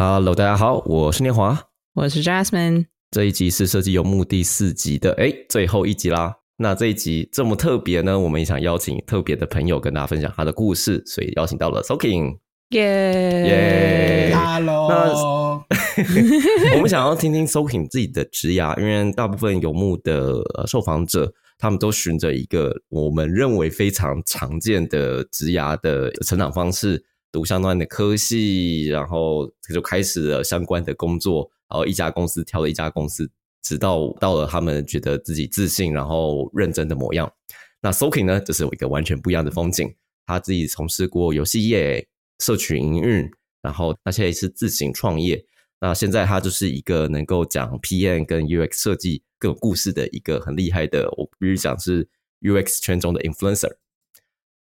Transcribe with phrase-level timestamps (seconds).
[0.00, 1.60] Hello，大家好，我是念华，
[1.94, 2.86] 我是 Jasmine。
[3.10, 6.32] 这一集是设计游牧第四集的哎最后一集啦。
[6.56, 12.36] 那这一集这么特别呢，我们也想邀请特别的朋友跟大家分享他的故事，所以邀请到了 Soking。
[12.68, 15.64] 耶耶，Hello。
[16.76, 27.04] 我们想要听听 Soking 自己的职涯，因为大部分游牧的受访者，他们都循着一个我们认为非常常见的职涯的成长方式。
[27.30, 33.30] 读相关的科系，然后就开始了相关的工作，然后一家公司挑了一家公司，
[33.62, 37.30] 直到到了他们觉得自己自信，然后认真的模样。
[37.80, 39.94] 那 Soking 呢，就是有一个完全不一样的风景。
[40.26, 42.06] 他自己从事过游戏业、
[42.38, 43.30] 社群营运，
[43.62, 45.42] 然后那现在是自行创业。
[45.80, 52.06] 那现在他就是一个能够讲 PM 跟 UX 设计各种故事的一个很厉害的，我比如讲是
[52.42, 53.70] UX 圈中的 influencer。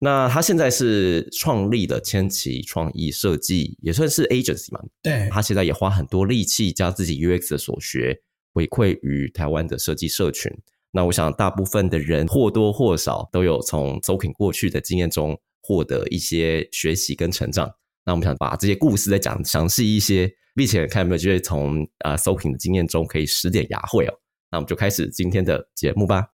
[0.03, 4.81] 那他现在是创立了千奇创意设计，也算是 agency 嘛。
[5.01, 8.19] 对，他现在也花很多力气，将自己 UX 的所学
[8.53, 10.51] 回馈于台湾的设计社群。
[10.91, 17.71] 那我想，大部分的人或多或少都有从 Soking 过去的经验中获得一些学习跟成长。
[18.03, 24.13] 那我们想把这些故事再讲详细一些，并且看有没有机会从啊 Soking 的经验中可以拾点牙慧哦。
[24.51, 26.32] 那我们就开始今天的节目吧。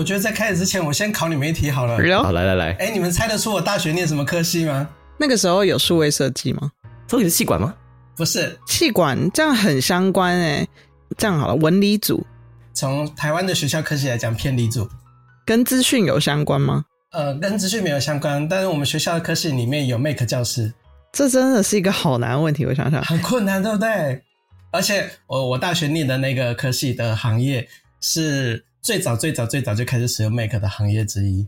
[0.00, 1.96] 我觉得在开始之前，我先考你们一题好了。
[2.22, 2.72] 好，来来来。
[2.78, 4.88] 哎，你们猜得出我大学念什么科系吗？
[5.18, 6.72] 那个时候有数位设计吗？
[7.06, 7.74] 这里是气管吗？
[8.16, 10.66] 不是，气管这样很相关哎。
[11.18, 12.26] 这样好了，文理组。
[12.72, 14.88] 从台湾的学校科系来讲，偏理组。
[15.44, 16.86] 跟资讯有相关吗？
[17.12, 20.72] 呃，跟资讯没有相关，但是我们学校的科系里面有 Make 教师。
[21.12, 23.02] 这真的是一个好难的问题，我想想。
[23.02, 24.22] 很困难，对不对？
[24.70, 27.68] 而且我我大学念的那个科系的行业
[28.00, 28.64] 是。
[28.82, 31.46] 最早最早最早就开始使用 Mac 的行业之一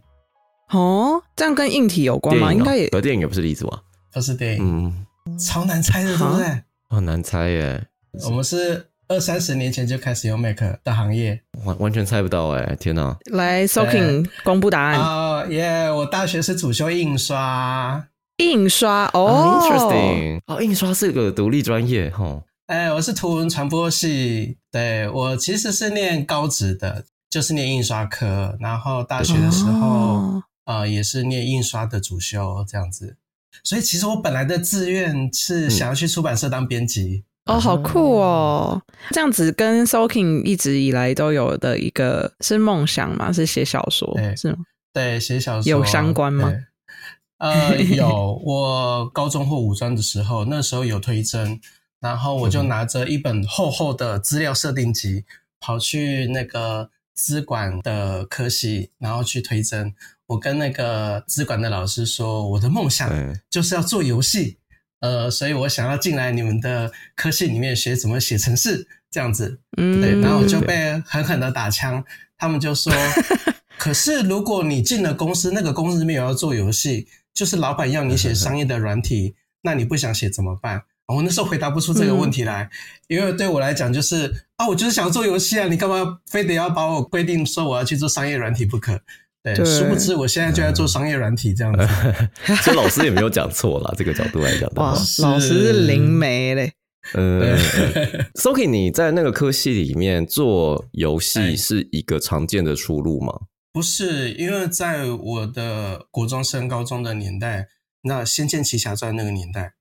[0.69, 2.53] 哦，这样跟硬体有关吗？
[2.53, 3.81] 应该也，和电影也不是例子吧，
[4.13, 4.95] 不是电影，
[5.27, 6.63] 嗯，超难猜的，对不对？
[6.91, 7.83] 很难猜耶。
[8.27, 13.17] 我们是二三十年前就开始用 Mac 的行业，完完全猜不到哎，天哪！
[13.31, 15.91] 来，Soking 公布答案哦耶！
[15.91, 22.43] 我大学是主修印刷，印刷哦，Interesting，哦，印刷是个独立专业哈。
[22.73, 27.05] 哎，我是图文传播系，对我其实是念高职的。
[27.29, 33.17] 就是念印刷科，然后大学的时候，呃，也是念印刷的主修这样子。
[33.63, 37.25] 所以其实我本来的志愿是想要去出版社当编辑。
[37.45, 38.81] 哦，好酷哦！
[39.11, 43.31] 这样子跟 Soaking 一直以来都有的一个是梦想嘛？
[43.31, 44.57] 是写小说是吗？
[44.95, 46.51] 对，写小说有相关吗？
[47.37, 48.41] 呃，有。
[48.43, 51.61] 我高中或五专的时候，那时候有推甄，
[52.03, 55.25] 然后我就拿着一本厚厚的资料设定集，
[55.59, 56.91] 跑去那个。
[57.15, 59.95] 资管的科系，然后去推甄。
[60.29, 63.13] 我跟那个资管的老师说，我的梦想
[63.51, 64.57] 就是要做游戏，
[65.01, 69.61] 呃，所以我想要进来你们的科系里面学怎么写程式这样子。
[69.77, 72.03] 嗯，对，然后我就被狠狠的打枪。
[72.39, 72.91] 他们就说，
[73.77, 80.85] 可是如果你进了公司，那个公司里面有要做游戏，就是老板要你写商业的软体，那你不想写怎么办？
[81.15, 82.69] 我那时候回答不出这个问题来，
[83.09, 89.01] 因为对我来讲就是啊，我就是想做游戏啊，你干嘛非得要把我规定说我要去做商业软体不可？
[89.43, 91.85] 对，殊不知我现在就在做商业软体这样子。
[92.63, 94.71] 所以老师也没有讲错啦，这个角度来讲。
[94.77, 96.73] 哇，老师是灵媒嘞。
[97.15, 97.59] 呃
[98.35, 103.33] ，Soki，你在那个科系里面做游戏是一个常见的出路吗？
[103.73, 107.67] 不是，因为在我的国中升高中的年代，
[108.03, 109.73] 那《仙剑奇侠传》那个年代。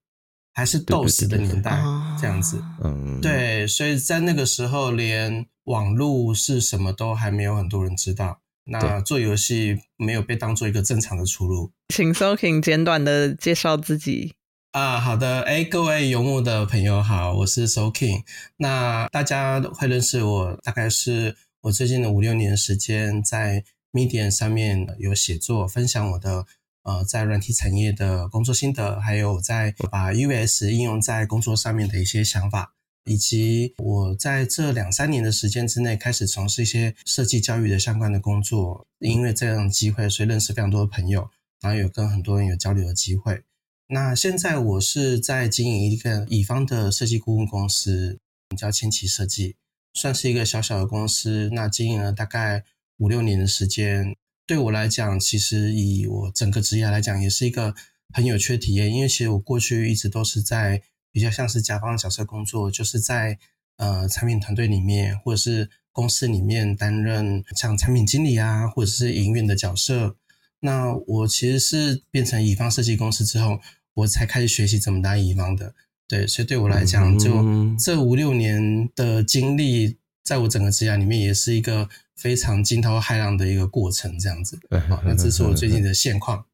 [0.54, 1.82] 还是 DOS 的年代
[2.20, 8.42] 这样子，嗯，对，所以在那个时候，连网络是什么都还没有很多人知道。
[8.66, 11.72] 那做游戏没有被当做一个正常的出路。
[11.94, 14.34] 请 Soking 简短的介绍自己
[14.72, 18.24] 啊，好的，哎，各位游牧的朋友好，我是 Soking。
[18.58, 23.64] 那大家会认识我，大概是我最近的五六年时间在
[23.94, 26.46] Medium 上面有写作，分享我的。
[26.84, 32.74] 呃，在软体产业的工作心得，还有在把 US 应用在工作上面的一些想法，
[33.06, 41.30] 以及我在这两三年的时间之内开始从事一些设计教育的相关的工作，因为这样的机会，所以认识非常多的朋友，
[41.62, 43.44] 然后有跟很多人有交流的机会。
[43.90, 48.18] 那现在我是在经营一个乙方的设计顾问公司，
[48.58, 49.56] 叫千奇设计，
[49.94, 51.52] 算是一个小小的公司。
[51.54, 52.64] 那经营了大概
[52.98, 54.16] 五六年的时间。
[54.46, 57.73] 对我来讲，其实以我整个职业来讲，也是一个
[58.14, 58.91] 很有趣的体验。
[58.91, 63.38] 因为其实我过去一直都是在比较像是甲方的角色工作，就是在
[63.78, 70.17] 呃产品团队里面，或者是公司里面担任像产品经理啊，或者是营运的角色。
[70.59, 73.59] 那我其实是变成乙方设计公司之后，
[73.94, 75.73] 我才开始学习怎么当乙方的。
[76.08, 77.44] 对，所以对我来讲，就
[77.79, 81.90] 这五六年的经历，在我整个职涯里面，也是一个
[82.22, 84.20] 非常惊涛骇浪的一个过程。
[84.20, 86.46] 这样子，好那这是我最近的现况。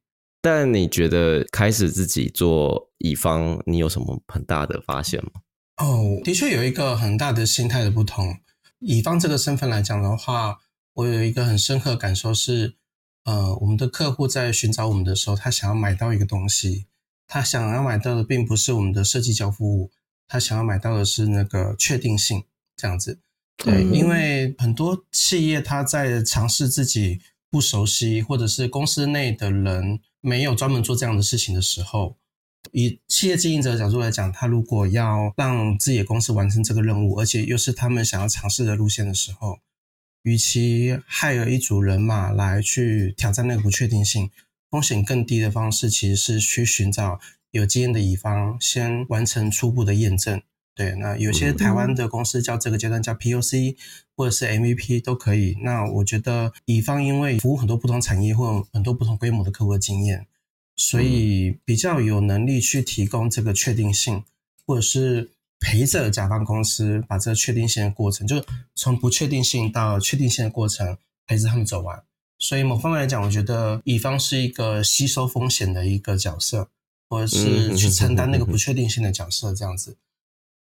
[0.41, 5.31] 但你觉得开始自己做乙方，你有什么很大的发现吗？
[5.77, 8.37] 哦，的确有一个很大的心态的不同。
[8.79, 10.59] 乙方这个身份来讲的话，
[10.93, 12.75] 我有一个很深刻的感受是，
[13.25, 16.85] 呃，我们的客户在寻找我们的时候，他想要买到一个东西，
[17.27, 19.91] 他想要买到的并不是我们的设计交付物，
[20.27, 23.19] 他想要买到的是那个确定性，这样子。
[23.57, 27.19] 对，因为很多企业他在尝试自己
[27.49, 32.17] 不熟悉，或者是公司内的人没有专门做这样的事情的时候。
[32.71, 39.59] 以企业经营者的角度来讲，他如果要让自己的公司完成这个任务，而且又是他们想要尝试的路线的时候，
[40.23, 44.29] 与其害了一组人马来去挑战那个不确定性，
[44.69, 47.19] 风险更低的方式，其实是去寻找
[47.51, 50.41] 有经验的乙方，先完成初步的验证。
[50.77, 53.75] 对，那有些台湾的公司叫这个阶段叫 POC
[54.15, 55.57] 或者是 MVP 都可以。
[55.63, 60.27] 那我觉得乙方因为服务很多不同产业或很多不同规模的客户的经验。
[60.79, 64.23] 所以比较有能力去提供这个确定性，
[64.67, 68.45] 或者是陪着甲方公司把这个确定性的过程，就
[68.75, 70.95] 从不确定性到确定性的过程
[71.25, 72.03] 陪着他们走完。
[72.37, 76.69] 所以某方面来讲，我觉得乙方是一个吸收风险的一个角色，
[77.09, 79.97] 或者是去承担那个不确定性的角色这样子。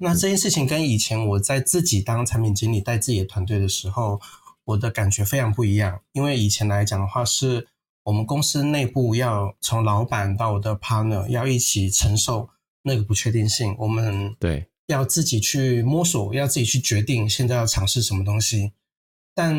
[0.02, 4.20] 那这件事情跟以前我在自己当产品经理带自己的团队的时候，
[4.66, 6.02] 我的感觉非常不一样。
[6.12, 7.68] 因为以前来讲的话是。
[8.04, 12.50] 我们公司内部要从老板到我的 partner 要一起承受
[12.82, 18.72] 那个不确定性，我们对要自己去摸索，要自己去决定现在要尝试什么东西。
[19.36, 19.56] 但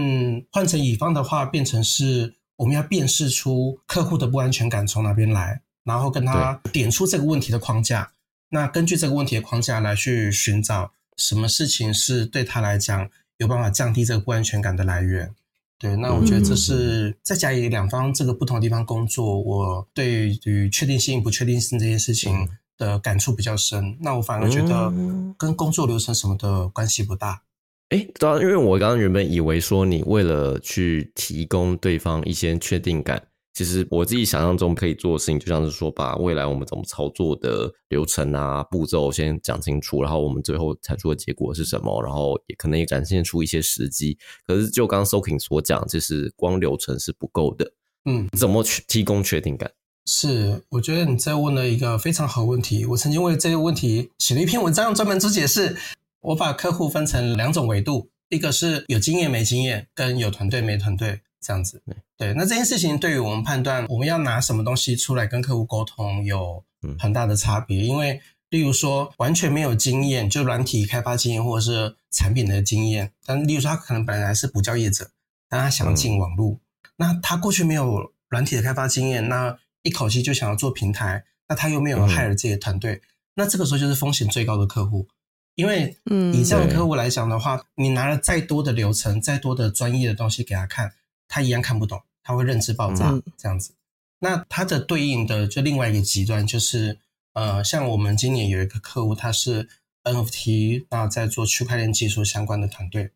[0.51, 8.11] 换成乙方的话，变成是我们要辨识出客户的不安全感从哪边来，然后跟他点出这个问题的框架。
[8.53, 13.09] 那根据这个问题的框架来去寻找什么事情是对他来讲
[13.39, 15.35] 有办法降低这个不安全感的来源。
[15.79, 23.97] 对，那我觉得这是在甲乙两方这个不同的地方工作，我对于确定性、不确定性这件事情的感触比较深。
[24.01, 24.93] 那我反而觉得
[25.39, 27.43] 跟工作流程什么的关系不大。
[27.89, 33.23] 哎，对啊，因为我刚刚原本以为说你为了去提供对方一些确定感。
[33.53, 44.17] 其实我自己想象中可以做的事情，就像是说，把未来我们怎么操作的流程啊、步骤先讲清楚，然后我们最后产出的结果是什么，然后也可能也展现出一些时机。
[44.47, 47.73] 可是就刚刚 Soking 所讲，就是光流程是不够的。
[48.07, 49.71] 嗯，怎么去提供确定感？
[50.07, 52.85] 是，我觉得你在问了一个非常好问题。
[52.87, 55.77] 我曾经为这个问题写了一篇文章，专门做解释。
[56.23, 61.21] 我把客户分成两种维度，一个是有经验没经验，跟有团队没团队。
[61.43, 61.83] 这样子，
[62.17, 66.65] 对，那这件事情对于我们判断我们要拿什么东西出来跟客户沟通有
[66.99, 75.11] 很大的差别，因为例如说完全没有经验，就软体开发经验或者是产品的经验，但例如说他可能本来是补教业者，
[75.49, 76.61] 但他想进网络，
[76.97, 83.03] 那他过去没有软体的开发经验，那一口气就想要做平台，那他又没有 hire 自己的团队，
[83.35, 85.09] 那这个时候就是风险最高的客户，
[85.57, 85.97] 因为
[86.33, 90.93] 以这样的客户来讲的话，你拿了再多的流程、再多的专业的东西给他看。
[91.33, 93.73] 他一样看不懂，他会认知爆炸这样子。
[94.19, 96.99] 那它的对应的就另外一个极端，就是
[97.33, 99.67] 呃，像我们今年有一个客户，他是
[100.05, 103.13] NFT，那在做区块链技术相关的团队，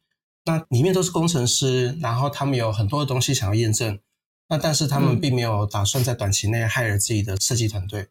[0.46, 3.98] 那里面都是工程师，然后他们有很多的东西想要验证，
[4.48, 8.08] 那但是他们并没有打算在短期内害了自己的设计团队。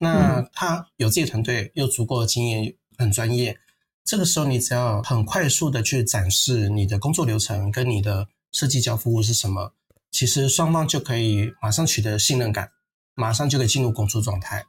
[0.00, 3.58] 那他有自己团队，又足够的经验，很专业。
[4.04, 8.28] 这个时候，你只要很快速的去展示你的工作流程跟你的。
[8.52, 9.74] 设计交付物是什么？
[10.10, 12.72] 其实双方就可以马上取得信任感，
[13.14, 14.66] 马上就可以进入工作状态。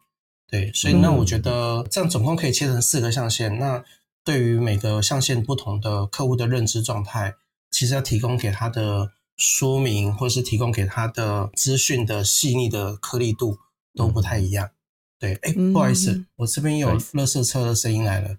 [0.48, 3.58] 对，所以那我觉得这样总共可以切成四个象限。
[3.58, 3.84] 那
[4.24, 7.36] 对于每个象限不同的客户的认知状态，
[7.72, 13.58] 其实要提供给他的说明，或是提供给他的资讯的细腻的颗粒度
[13.96, 14.70] 都不太一样。
[15.18, 18.38] 对，哎，不好意思，我这边有垃圾车的声音来了。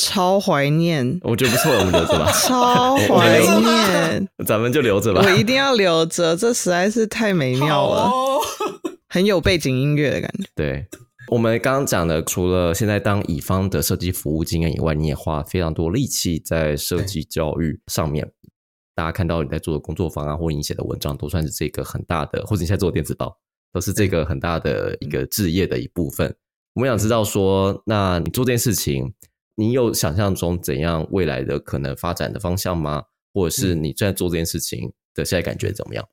[0.00, 2.30] 超怀念，我觉得不错，我们留着吧。
[2.46, 5.20] 超怀念， 咱们就留着吧。
[5.24, 8.08] 我一定要留着，这实在是太美妙了，
[9.08, 10.48] 很有背景音乐的感觉。
[10.54, 10.86] 对
[11.30, 18.30] 我们刚刚讲的，除了现在当乙方的设计服务经验以外，你也花非常多力气在设计教育上面。
[18.94, 23.36] 大家看到你在做的工作坊啊，或你写的文章，都算是这个很大的，或者你现在做电子报，
[23.72, 26.36] 都是这个很大的一个置业的一部分。
[26.74, 29.12] 我们想知道说，那你做这件事情。
[29.58, 33.02] 你有想象中怎样未来的可能发展的方向吗？
[33.34, 36.08] 或者是你正在做这件事情的现在感觉怎么样？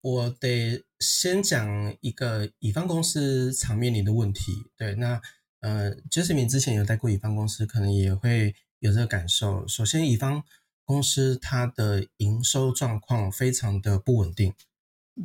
[0.00, 4.52] 我得先讲一个乙方公司常面临的问题。
[4.76, 5.20] 对，那
[5.58, 9.66] 呃，，Justin，你之前有待过乙方公司，可能也会有这个感受。
[9.66, 10.44] 首先，乙方
[10.84, 14.54] 公司它的营收状况非常的不稳定。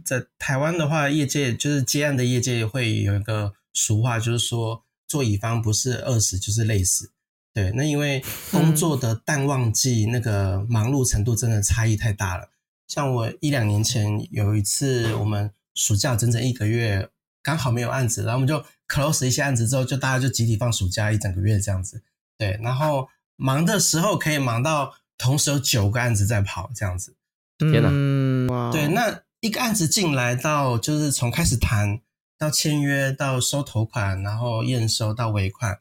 [0.04, 7.12] 在台湾的话，业界就是接案的业界会有一个俗话，就是说做乙方不是饿死就是累死。
[7.60, 12.50] 对，那因为工作的淡旺季，那个忙碌程度真的差异太大了。
[12.88, 17.10] 像我一两年前有一次，我们暑假整整一个月，
[17.44, 22.01] 刚好没有案子，然后我们就 close 一些案子之后，就大家就集体放暑假一整个月这样子。
[22.38, 27.16] 对，然后忙的时候可以忙到同时有九个案子在跑这样子。
[27.58, 28.72] 天哪！
[28.72, 29.22] 对，那。
[29.42, 32.01] 一个案子进来到，就是从开始谈
[32.38, 35.80] 到签约到收头款，然后验收到尾款，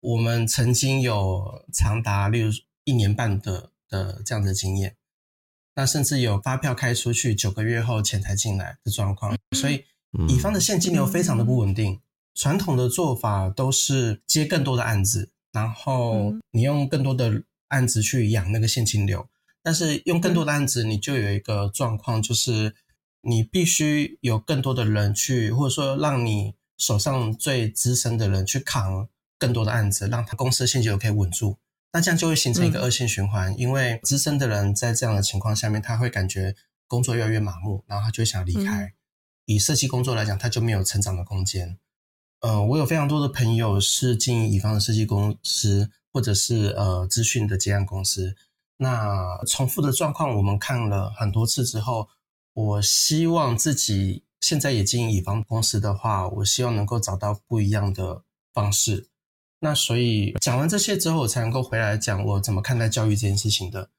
[0.00, 2.50] 我们曾经有长达例如
[2.84, 4.96] 一年半的的这样的经验，
[5.74, 9.84] 那甚至有发票开出去九个月后钱才进来的状况，所以
[10.28, 12.00] 乙方的现金流非常的不稳定。
[12.34, 19.28] 传统的做法都是接更多的案子，然后你用更多的案子去养那个现金流，
[19.62, 22.74] 但是用更多的案子，你就有一个状况就是。
[23.20, 31.58] 你必须有更多的人去，或者说让你手上最资深的人去扛更多的案子，让他公司的现金流可以稳住。
[31.92, 36.54] 那这样就会形成一个恶性循环，因为资深的人在这样的情况下面，他会感觉
[36.86, 38.92] 工作越来越麻木，然后他就会想离开。
[39.46, 41.78] 以设计工作来讲，他就没有成长的空间。
[42.40, 48.36] 呃，我有非常多的朋友是经营乙方的设计公司，或者是呃资讯的接案公司。
[48.76, 52.08] 那重复的状况，我们看了很多次之后。
[52.54, 59.06] 我希望自己现在也经营乙方公司的话，我希望能够找到不一样的方式。
[59.60, 63.90] 那所以讲完这些之后，我才能够回来讲我怎么看待教育这件事情的。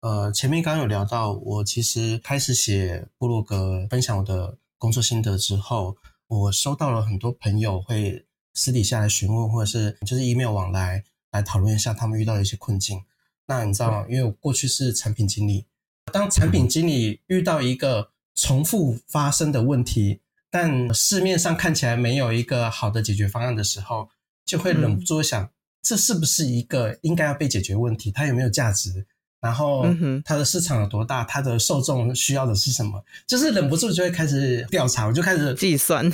[0.00, 5.96] 呃，前面刚有聊到，我其实开始写部落格分享我的工作心得之后，
[6.28, 13.02] 我收到了很多朋友会私底下来询问，或者是就是 email 往来来讨论一下他们遇到的一些困境。
[13.46, 15.66] 那你知道吗，因为我过去是产品经理。
[16.12, 20.20] 当产品经理遇到一个重复发生的问题，
[20.50, 24.10] 但市面上看起来没有一个好的解决方案的时候，
[24.46, 25.50] 就会忍不住想：
[25.82, 28.10] 这是不是一个应该要被解决问题？
[28.10, 29.04] 它有没有价值？
[29.40, 29.86] 然后
[30.24, 31.22] 它的市场有多大？
[31.24, 33.04] 它的受众需要的是什么？
[33.26, 36.10] 就是忍不住就会开始调查，我就开始计算，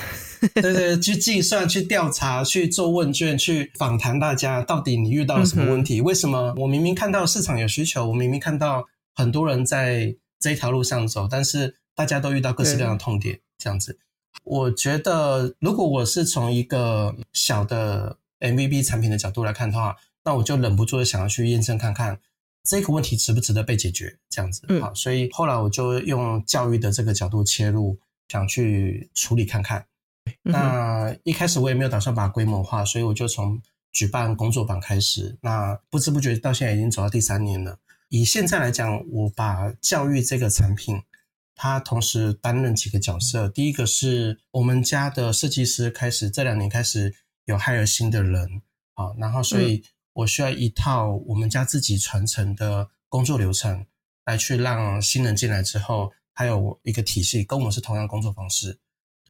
[0.54, 6.00] 对对，去计算、去调查、去做问卷、去访谈大家，到底你遇到了什么问题？
[6.00, 8.88] 为什么我明明看到市场有需求，我明明看到。
[9.14, 13.38] 很多人在这一条路上走，但是大家都遇到各式各样的痛点。
[13.58, 13.98] 这样子，
[14.42, 22.20] 我觉得如果我是从一个小的 MVP 产品的角度来看的话，那我就忍不住的想要去验证看看
[22.62, 24.18] 这个问题值不值得被解决。
[24.28, 29.86] 这样子，好，所以后来我就用教育的这个角度切入，想去处理看看。
[30.42, 33.60] 那一开始我也没有打算把它规模化，所以我就从
[33.92, 35.36] 举办工作坊开始。
[35.42, 37.78] 那不知不觉到现在已经走到第三年了。
[38.08, 41.02] 以现在来讲，我把教育这个产品，
[41.56, 43.48] 它同时担任几个角色。
[43.48, 48.62] 第一个是我们家的设计师开始这两年开始有 hire 新的人，
[48.94, 49.82] 啊，然后所以
[50.12, 53.86] 我需要一套我们家自己传承的工作流程，
[54.24, 58.78] 来去让新人进来之后，还有一个体系跟我们是同样工作方式。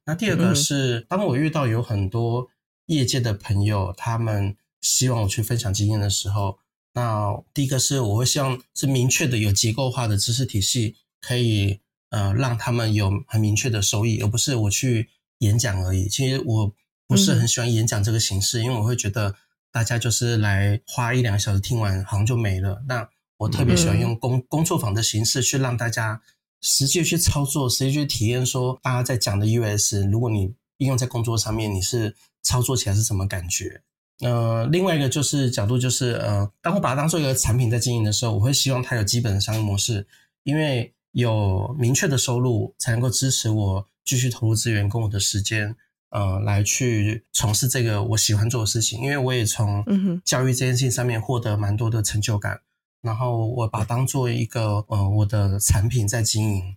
[0.04, 2.48] 那第二个是，当我遇到有很多
[2.86, 6.58] 业界的朋友，他们希望我去分享经验的时候。
[6.94, 16.08] 那第一个是，我会希望是明确的、有结构化的知识体系，可以呃让他们有很明确的收益，而不是我去演讲而已。
[16.08, 16.74] 其实我
[17.12, 19.34] 不是很喜欢演讲这个形式，因为我会觉得
[19.70, 22.82] 大家就是来花一两个小时听完，好像就没了。
[22.88, 26.22] 那我特别喜欢用工工作坊的形式去让大家
[26.62, 33.82] 实际去操作，实际去体验，说大家在讲的 US，如果你应用在工作上面，你是操作起来是什么感觉？
[34.20, 40.06] 呃，另外一个就是角度，就是呃，当我把它当做一个产品在经营的时候，我会希望它有基本的商业模式，
[40.44, 45.74] 因为有明确的收入，才能够支持我继续投入资源跟我的时间，
[46.12, 49.00] 呃，来去从事这个我喜欢做的事情。
[49.00, 49.84] 因为我也从
[50.24, 52.60] 教育这件事情上面获得蛮多的成就感，
[53.00, 56.76] 然后我把当做一个呃我的产品在经营，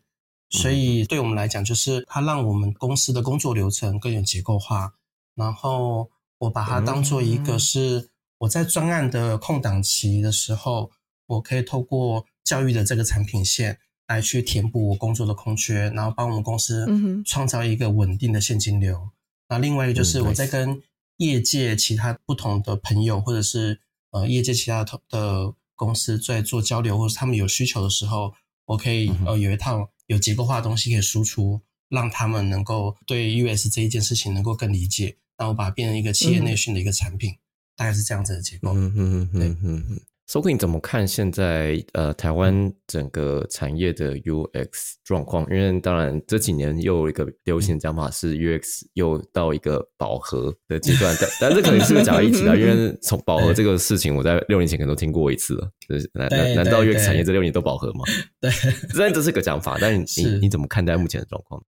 [0.49, 4.95] 所以对我们来讲，就是它让我们公司的工作流程更有结构化，
[5.35, 6.09] 然后。
[6.37, 10.91] 我把它当做一个是我在专案的空档期的时候，
[11.27, 16.85] 我可以透过教育的这个产品线来去填补我工作的空缺，然后帮我们公司
[17.25, 19.09] 创造一个稳定的现金流。
[19.49, 20.81] 那另外一个就是我在跟
[21.17, 23.79] 业界其他不同的朋友，或者是
[24.11, 28.33] 呃业界其他的公司在做交流，或者他们有需求的时候，
[28.65, 35.17] 我可以呃有一套有结构化的东西可以输出，让他们能够对 US 这一件事情能够更理解。
[35.37, 37.35] 那我把它变成一个企业内训的一个产品，
[37.75, 38.73] 大概是这样子的结构。
[38.73, 40.01] 嗯嗯嗯嗯嗯。
[40.27, 44.67] So，你怎么看现在呃台湾整个产业的 UX
[45.03, 45.43] 状况？
[45.51, 52.55] 因为当然这几年又有一个流行讲法是 UX 又到一个饱和的阶段，但但这可能是个假议题啦。
[52.55, 55.69] 因为从饱和这个事情，我在六年前可能都听过一次了。
[56.13, 58.03] 难难难道 UX 产业这六年都饱和吗？
[58.41, 58.49] 对，
[58.93, 60.05] 虽然这是个讲法，但你
[60.41, 61.63] 你怎么看待目前的状况？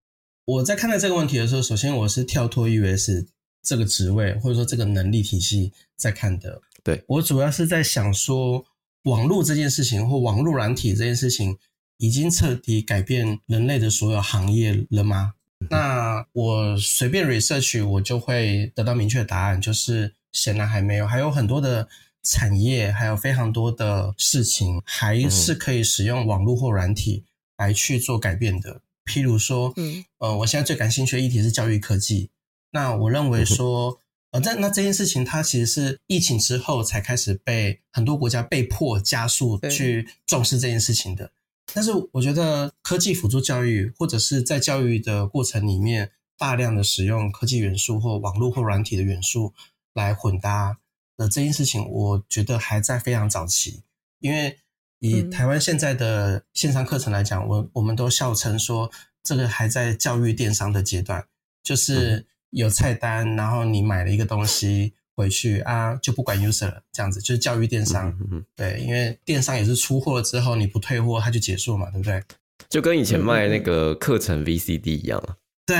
[0.45, 3.27] 我在看待这个问题的时候，首先我是跳脱 UX
[3.61, 6.59] 这个职位或者说这个能力体系在看的。
[6.87, 8.65] 对我主要是在想说，
[9.03, 11.57] 网络这件事情或网络软体这件事情，
[11.97, 15.33] 已经彻底改变人类的所有行业了吗？
[15.69, 21.89] 那我随便 research，我就会得到明确的答案，就是显然还没有，还有很多的
[22.23, 27.25] 产业，还有非常多的事情，还是可以使用网络或软体
[27.57, 28.79] 来去做改变的。
[29.03, 32.29] 譬如说，嗯，呃，我现在最感兴趣的议题是教育科技，
[32.71, 33.99] 那我认为说。
[34.31, 41.31] 呃，但那这件事情，它其实是疫情之后才开始被很多国家被迫加速去重视这件事情的。
[41.73, 49.53] 但是，我觉得科技辅助教育，或者是在教育的过程里面大量的使用科技元素或网络或软体的元素
[49.93, 50.77] 来混搭
[51.15, 53.83] 的这件事情，我觉得还在非常早期。
[54.19, 54.57] 因为
[54.99, 58.91] 以台湾现在的线上课程来讲，我我们都笑称说，
[59.23, 61.25] 这个还在教育电商的阶段，
[61.63, 62.25] 就是。
[62.51, 68.17] 有菜单，然后你买了一个东西回去啊，就不管 user 了，这样子就是教育电商。
[68.55, 72.23] 对，因为电商也是出货了之后你不退货，它就结束嘛，对不对？
[72.69, 75.21] 就跟以前卖那个课程 VCD 一样
[75.65, 75.75] 对，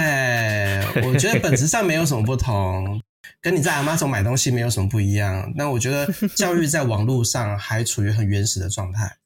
[1.04, 3.02] 我觉得本质上没有什么不同，
[3.42, 5.54] 跟你在 Amazon 买东西没有什么不一样。
[5.56, 9.18] 那我觉得教育在网络上还处于很原始的状态。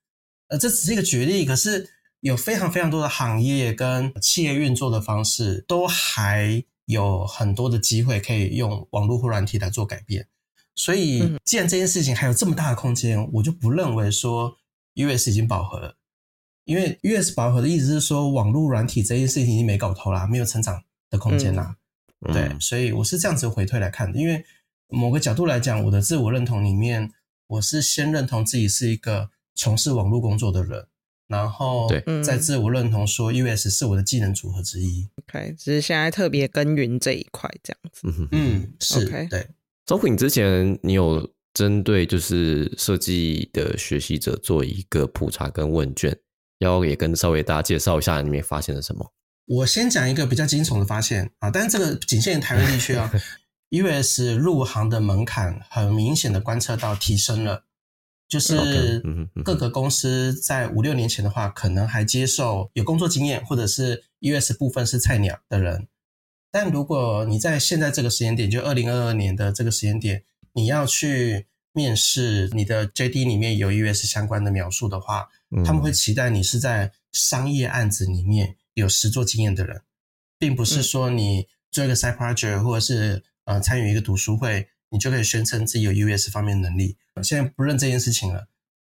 [0.49, 6.63] 呃，这只是一个举例，可是有非常非常多的行业跟企业运作的方式都还。
[6.91, 10.27] 有很多的机会可以用网络或软体来做改变，
[10.75, 14.57] 所以既然这件事情还有这么大的空间，我就不认为说
[14.95, 15.95] US 已经饱和了。
[16.65, 21.75] 因为 US 饱和的意思是说，网络软体这件事情已经没搞头啦，没有成长的空间啦。
[22.31, 24.19] 对，所以我是这样子回退来看的。
[24.19, 24.45] 因为
[24.87, 27.11] 某个角度来讲，我的自我认同里面，
[27.47, 30.87] 我是先认同自己是一个从事网络工作的人。
[31.31, 31.89] 然后
[32.23, 35.07] 在自我认同说，US 是我的技能组合之一。
[35.23, 38.27] OK，只是现在特别耕耘这一块这样子。
[38.31, 39.07] 嗯，是。
[39.07, 39.47] OK，对，
[39.85, 46.15] 周平之前你有针对就是设计的学习者做一个普查跟问卷，
[46.59, 49.13] 要也跟稍微大家介绍一下里面发现了什么。
[49.47, 53.11] 我先讲一个比较惊悚的发现啊，但是这个仅限于台湾地区啊。
[53.71, 57.63] US 入行的门槛很明显的观测到提升了。
[58.31, 59.03] 就是
[59.43, 65.89] 各个公司在五六年前的话，可能还接受有工作经验或者是 US 部分是菜鸟的人，
[66.49, 75.27] 但如果你在现在这个时间点，就二零二二年的这个时间点，你要去面试，你的 JD 里面有 US 相关的描述的话，
[75.65, 79.81] 他们会期待你是在商业案子里面有实作经验的人，
[80.39, 84.69] 并不是说你做一个 side project 或者是呃参与一个读书会。
[84.91, 86.97] 你就可以宣称自己有 US 方面能力。
[87.23, 88.47] 现在不认这件事情了，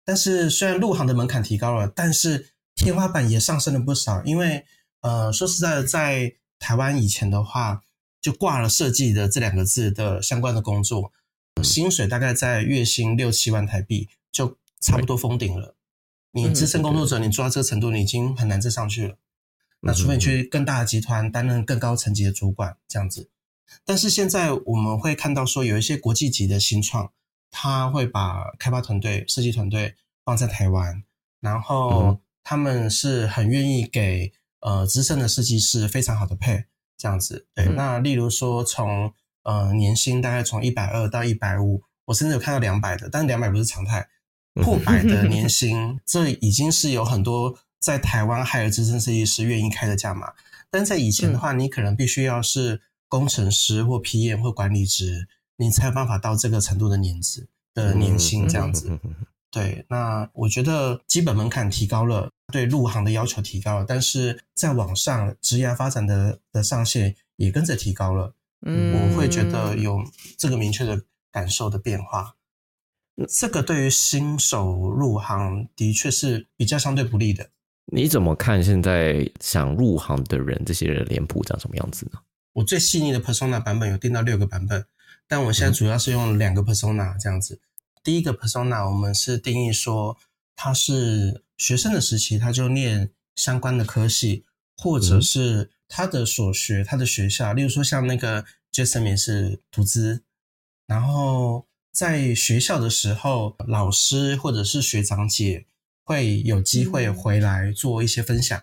[0.05, 4.23] 但是虽然入行的门槛提高了，但是天花板也上升了不少。
[4.25, 4.67] 因为
[5.01, 7.83] 呃，说实在的，在台湾以前的话，
[8.21, 11.13] 就挂了设计的这两个字的相关的工作，
[11.63, 15.77] 薪水大概在月薪六七万台币，就差不多封顶了。
[16.33, 19.17] 你资深工作者，你做到这个程度，你已经很难再上去了。
[19.81, 23.31] 那除非你去更大的集团担任更高层级的主管，这样子。
[23.85, 27.13] 但是现在我们会看到说，有一些国际级的新创，
[27.51, 31.03] 他会把开发团队、设计团队放在台湾，
[31.41, 36.65] 然后他们是很愿意给呃资深的设计师非常好的配，
[36.97, 37.47] 这样子。
[37.55, 44.09] 对，那例如说从呃年薪大概从一百二到一百五，我甚至有看到两百的，但是两百不是常态，
[44.55, 50.33] 破百的 年薪，这已经是有很多在台湾海尔资深设计师愿意开的价码。
[50.71, 52.83] 但在以前的话，你可能必须要是。
[53.17, 58.99] 工程师或 PM 或管理职，你才有办法到这个程度的年资的年薪这样子。
[59.53, 68.35] 对，那我觉得基本门槛提高了，对入行的要求提高了，但是在网上职业发展的的上限也跟着提高了。
[68.67, 70.03] 嗯，我会觉得有
[70.37, 71.01] 这个明确的
[71.31, 72.35] 感受的变化。
[73.29, 77.49] 这个对于新手入行的确是比较相对不利的。
[77.93, 82.19] 你怎么看现在想入行的人，这些人脸谱长什么样子呢？
[82.55, 84.87] 我最细腻的 persona 版本有定到六个版本，
[85.29, 87.61] 但我现在主要是用两个 persona 这样子。
[88.03, 90.17] 第一个 persona 我们是定义说
[90.57, 94.45] 他是学生的时期，他就念相关的科系，
[94.77, 100.23] 或者是他的所学，他的学校，例如说像那个 Jasmine 是图资，
[100.87, 105.67] 然后在学校的时候，老师或者是学长姐
[106.05, 108.63] 会有机会回来做一些分享，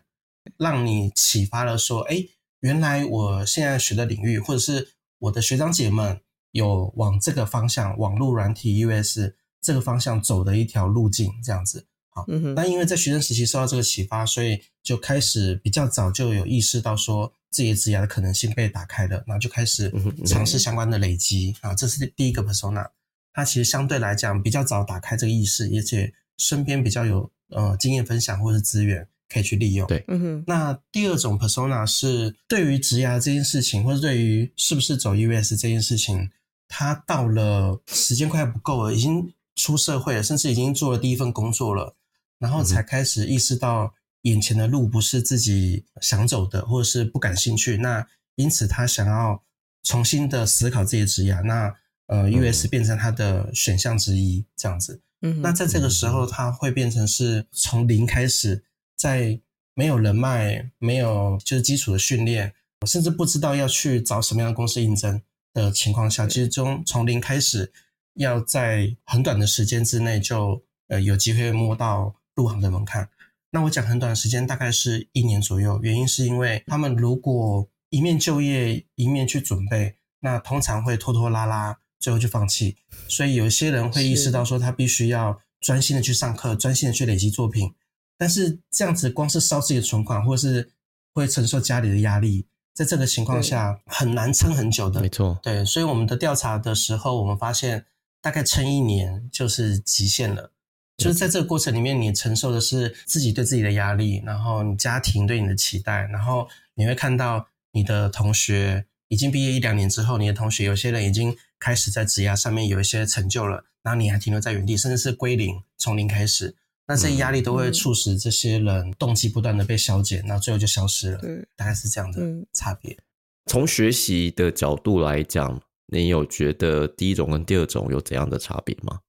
[0.58, 2.26] 让你启发了说，哎，
[2.62, 6.20] 原来我现在学的领域，或者是我的学长姐们。
[6.54, 9.20] 有往这个方向，网络软体 US
[9.62, 11.88] 这个方向走的一条路径，这样子。
[12.10, 12.26] 好，
[12.58, 19.90] 那因为在学生时期受到这个启发，所以就开始比较早就有意识到说自己的职业的可能性被打开了，然后就开始
[20.26, 21.74] 尝试相关的累积啊。
[21.74, 22.86] 这是第一个 persona，
[23.32, 29.08] 他其实相对来讲比较早打开这个意识，而且身边比较有呃经验分享或者是资源。
[29.32, 29.88] 可以去利用。
[29.88, 30.44] 对，嗯哼。
[30.48, 36.30] 那第二种 persona 是对于职涯这件事情，或者对于是不是走 US 这件事情。
[36.74, 41.98] 他到了时间快不够了，已经出社会了，甚至已经做了第一份工作了，
[42.40, 47.76] 然后才开始意识到眼前的路不是自己想走的，或者是不感兴趣。
[47.76, 49.44] 那因此他想要
[49.84, 51.34] 重新的思考自己的职业。
[51.42, 51.76] 那
[52.08, 55.02] 呃，US 变成他的选项之一，这样子。
[55.22, 58.64] 嗯，那在这个时候，他会变成是从零开始，
[59.02, 59.40] 在
[59.74, 62.54] 没有人脉、没有就是基础的训练，
[62.86, 65.22] 甚至不知道要去找什么样的公司应征。
[65.54, 67.74] 的情况下，其实从从零开始，
[68.14, 73.10] 要在很短的时间之内就呃有机会摸到入行的门槛。
[73.52, 75.78] 那我讲很短的时间，大概是一年左右。
[75.84, 82.78] 原因是因为他们如果一面就业一面去准备，那通常会拖拖拉拉，最后就放弃。
[83.10, 87.74] 所以有一些人会意识到说，他必须要专心的去上课，专心的去累积作品。
[88.22, 90.70] 但是这样子光是烧自己的存款，或是
[91.12, 92.46] 会承受家里的压力。
[92.72, 95.40] 在这个情况下很难撑很久的，没错。
[95.42, 97.88] 对，所以我们的调查的时候，我们发现
[98.22, 100.52] 大概撑一年就是极限了。
[100.98, 116.56] 就是在这个过程里面，你承受的是自己对自己的压力，然后你家庭对你的期待，然后你会看到你的同学已经毕业一两年之后，你的同学有些人已经开始在职涯上面有一些成就了，然后你还停留在原地，甚至是归零，从零开始。
[116.88, 121.18] 那这些压力都会促使这些人动机不断的被消减，那最后就消失了。
[121.20, 122.22] 对，大概是这样的
[122.54, 122.98] 差别。
[123.46, 129.00] 从学习的角度来讲，你有觉得第一种跟第二种有怎样的差别吗？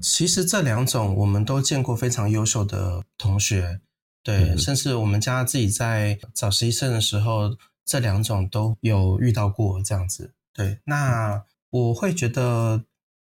[0.00, 3.80] 其实这两种我们都见过非常优秀的同学，
[4.22, 10.34] 对，甚至我们家自己在找实习生的时候，这两种都有遇到过这样子。
[10.52, 12.84] 对，那我会觉得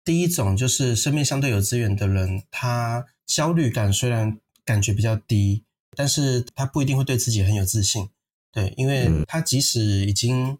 [0.10, 3.06] 第一种就是身边相对有资源的人，他。
[3.28, 5.64] 焦虑感虽然感觉比较低，
[5.96, 8.10] 但是他不一定会对自己很有自信，
[8.52, 10.58] 对，因为他即使已经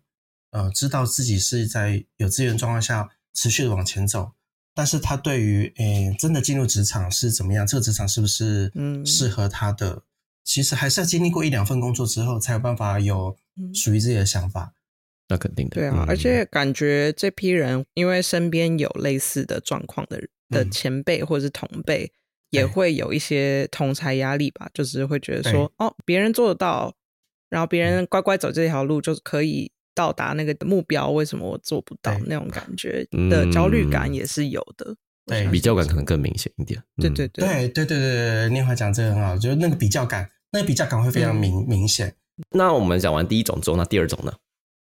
[0.52, 4.34] 呃知道自己是在有资源状况下持续的往前走，
[4.76, 8.72] 但是他对于诶真的进入职场是怎么样，这个职场是不是
[9.04, 10.04] 适合他的，
[10.44, 13.36] 其实还是要经历过一两份工作之后，才有办法有
[13.74, 14.76] 属于自己的想法。
[15.30, 22.12] 那肯定的，对啊，而且感觉这批人因为身边有类似的状况的的前辈或者是同辈。
[22.52, 26.92] 也会有一些同才压力吧，就是会觉得说，哦，别人做得到，
[27.48, 32.12] 然后别人乖乖走这条路，就是可以到达那个目标，为什么我做不到？
[32.26, 34.96] 那种感觉的焦虑感也是有的，
[35.28, 36.82] 对，比较感可能更明显一点。
[37.00, 42.16] 对对对，对对对对对，念华讲这个很好，就是那个比较感，那个比较感会非常明明显。
[42.50, 44.34] 那我们讲完第一种之后，那第二种呢？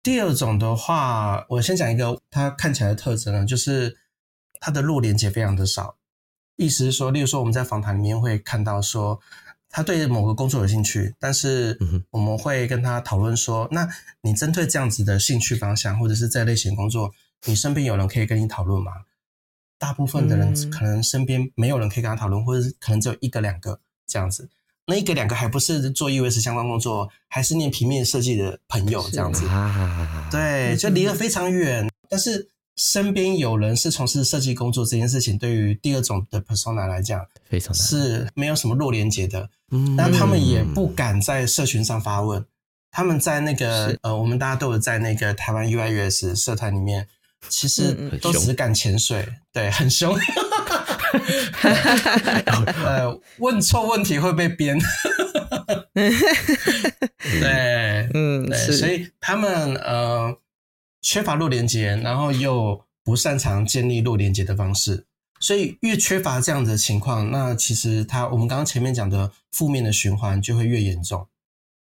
[0.06, 3.98] 第二种的话，我先讲一个它看起来的特征呢，就是
[4.60, 5.96] 它的弱连接非常的少。
[6.54, 9.18] 意思是说，例如说，我们在访谈里面会看到说，
[9.68, 11.76] 他对某个工作有兴趣，但是
[12.10, 13.88] 我们会跟他讨论说，那
[14.20, 17.12] 你针对这样子的兴趣方向，或者是这类型工作，
[17.44, 18.92] 你身边有人可以跟你讨论吗？
[19.76, 24.48] 大部分的人可能身边没有人可以跟他讨论，或者是可能只有一个两个这样子。
[24.86, 29.46] 那一个两个还不是做 US 相关工作，还是念平面设计的朋友这样子。
[30.30, 32.48] 对，就离得非常远，但是。
[32.78, 39.48] 身边有人是从事设计工作这件事情，对于第二种的 persona 来讲，非常是没有什么弱连接的。
[39.70, 42.44] 嗯，但他们也不敢在社群上发问。
[42.90, 47.08] 他们在那个呃，我们大家都有在那个台湾 UIUS 社团里面，
[47.48, 50.14] 其实都只敢潜水，对，很凶。
[52.84, 54.76] 呃，问错问题会被编。
[55.94, 56.10] 对，
[58.14, 60.36] 嗯，对，所以他们呃。
[61.02, 65.06] 缺乏弱连接，然后又不擅长建立弱连接的方式，
[65.38, 71.28] 所以越缺乏这样的情况，那其实他我们刚刚前面讲的负面的循环就会越严重。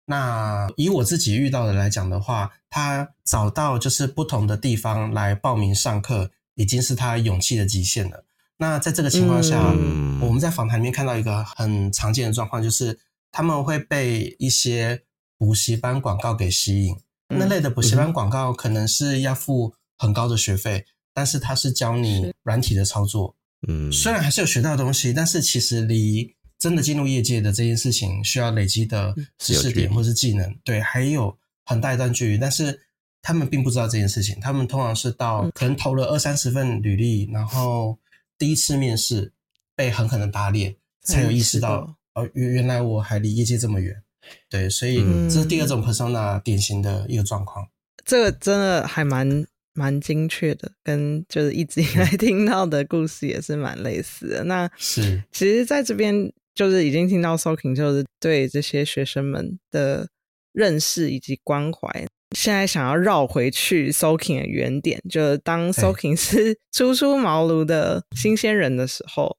[0.04, 8.25] 那以我自己遇到的来讲的话，他找到就是不同的地方来报名上课，已经是他勇气的极限了。
[8.58, 10.20] 那在这个情况下，嗯。
[10.20, 12.98] 我们在访谈里面看到一个很常见的状况，就是
[13.30, 15.02] 他们会被一些
[15.36, 16.96] 补习班广告给吸引。
[17.28, 17.38] 嗯。
[17.38, 23.36] 那类的补习班广告可能是要付很高的学费，但是它是教你软体的操作，
[23.68, 32.38] 嗯，虽然还是有学到东西，但是其实离真的进入业界的这件事情需要累积的知识点或是技能，对，还有很大一段距离。
[32.38, 32.80] 但是
[33.20, 37.98] 他们并不知道这件事情，他们通常是到可能投了二三十份履历，然后
[38.38, 39.32] 第一次面试
[39.74, 44.02] 被狠狠的打脸，才有意识到哦，原原来我还离业界这么远。
[44.48, 47.66] 对，所以嗯这是第二种 persona 典型的一个状况。
[48.04, 54.44] 这个真的还蛮蛮精确的，跟就是一直以来听到的故事也是蛮类似的。
[54.44, 60.08] 那是其实在这边就是已经听到 Soking 就是对这些学生们的
[60.56, 62.06] 认识以及关怀。
[62.34, 69.36] 现在想要绕回去 soaking 的原点，就是当 soaking 是 初出茅庐的新鲜人的时候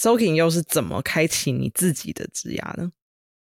[0.00, 2.90] ，soaking 又是怎么开启你自己的职涯呢？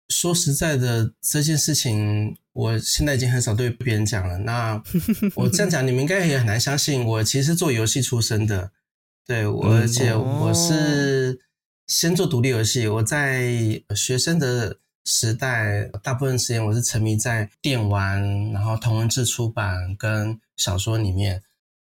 [0.08, 4.38] 说实在的，这件事情我现在已经很少对别人讲了。
[4.38, 4.82] 那
[5.36, 8.72] 我这样讲，你们应该也很难相信，我其实做游戏出身的。
[9.26, 11.38] 对，我而且我是
[11.86, 12.88] 先做独立游戏。
[12.88, 13.52] 我在
[13.94, 21.42] 学生的时代，大部分时间我是沉迷在电玩，然后同文字出版跟小说里面。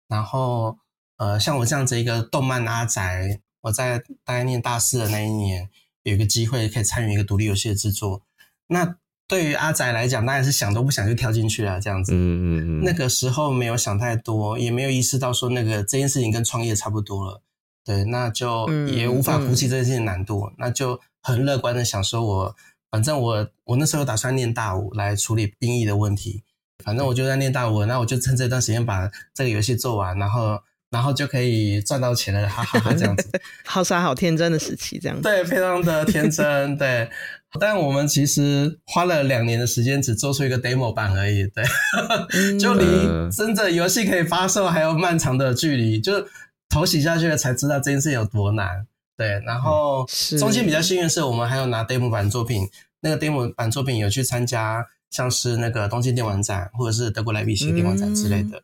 [0.08, 0.78] 然后，
[1.16, 5.68] 呃，像我这样子一个动漫阿宅，我在大概念大四的那一年。
[6.02, 8.22] 有一个机会可以参与一个独立游戏的制作，
[8.68, 8.94] 那
[9.26, 12.12] 对于阿宅来讲，当然是想都不想就跳进去了，这样子。
[12.14, 12.84] 嗯嗯嗯。
[12.84, 17.42] 那个时候没有想太多，也没有意识到说那个这件事情跟创业差不多了，
[17.84, 22.56] 对，那就也无法鼓起这件事情难度，那就很乐观的想说我，
[22.90, 26.42] 反正我我那时候打算念大五来处理兵役的问题，
[26.84, 30.60] 反正我就在念大五，那我就趁这段时间把这个游戏做完，然后。
[30.88, 32.94] 然后就可以赚到钱了，哈哈哈！
[32.94, 33.28] 这样子，
[33.66, 37.10] 好傻好天真的时期，这样子对，非常的天真，对。
[37.58, 41.64] 但我们其实花了两年的时间，只做出一个 demo 版而已，对，
[42.56, 42.84] 就离
[43.32, 46.24] 真正游戏可以发售还有漫长的距离，就
[46.68, 49.40] 投洗下去了才知道这件事有多难，对。
[49.46, 50.06] 然后
[50.38, 52.68] 中间比较幸运的是，我们还有拿 demo 版作品，
[53.00, 58.62] 那个 demo 版作品有去参加像是那个东京电玩展或者是德国莱比锡电玩展之类的。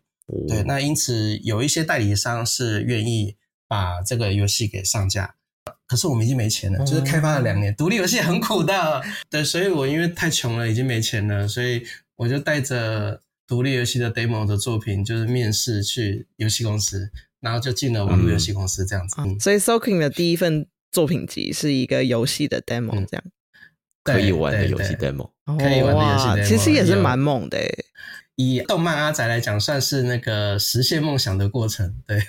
[0.49, 3.37] 对，那因此有一些代理商是愿意
[3.69, 5.35] 把这个游戏给上架，
[5.87, 11.85] 可是我们已经没钱了，就是开发了两年，独立游戏很苦的，对，所以我因为太穷了，已经没钱了，所以
[12.17, 17.11] 我就带着独立游戏的 demo 的作品，就是面试去游戏公司，
[17.43, 19.17] 然后就进了网络游戏公司这样子。
[19.19, 23.31] 嗯、所以 Soking 的第一份作品集是一个游戏的 demo，这样、嗯、
[24.05, 27.85] 可以玩的游戏 demo，可以玩的游戏 demo，其实也是蛮猛的诶。
[28.37, 31.95] 以动漫阿仔来讲，算是那个实现梦想的过程。
[32.07, 32.23] 对，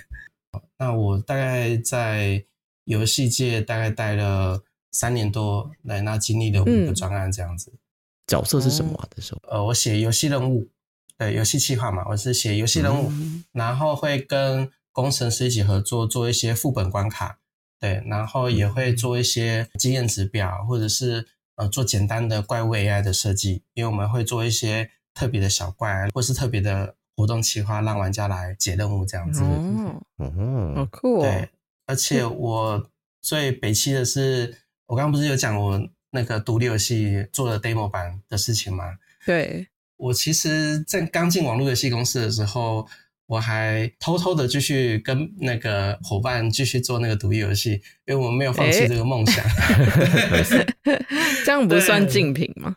[0.78, 2.44] 那我大概在
[2.84, 7.72] 游戏界大概待了三年多，来那经历了五个专案这样子。
[7.74, 7.80] 嗯、
[8.28, 9.08] 角色是什么啊？
[9.16, 9.40] 这时候？
[9.50, 10.70] 呃，我写游戏任务，
[11.18, 17.40] 对，游戏企划嘛，我是写游戏任务，嗯、然后会跟工程师一起合作，做一些副本关卡，
[17.82, 21.28] 对，然后也会做一些经验指标，或者是
[21.58, 24.90] 呃做简单的怪物 AI 的设计，因为我们会做一些。
[25.16, 29.44] 特别的小怪，或是特别的活动企划，让玩家来解任务这样子。
[29.44, 31.22] 哦，好酷哦！
[31.22, 31.50] 对，
[31.86, 32.90] 而且我
[33.22, 35.80] 最北七的是，我刚刚不是有讲我
[36.10, 38.98] 那个独立游戏做了 demo 版的事情吗？
[39.24, 42.88] 对，我其实在刚进网络游戏公司的时候，
[43.26, 49.44] 我还偷偷的继续跟那个伙伴继续做那个独立游戏，因为我们没有放弃这个梦想。
[51.46, 52.76] 这样不算竞品吗？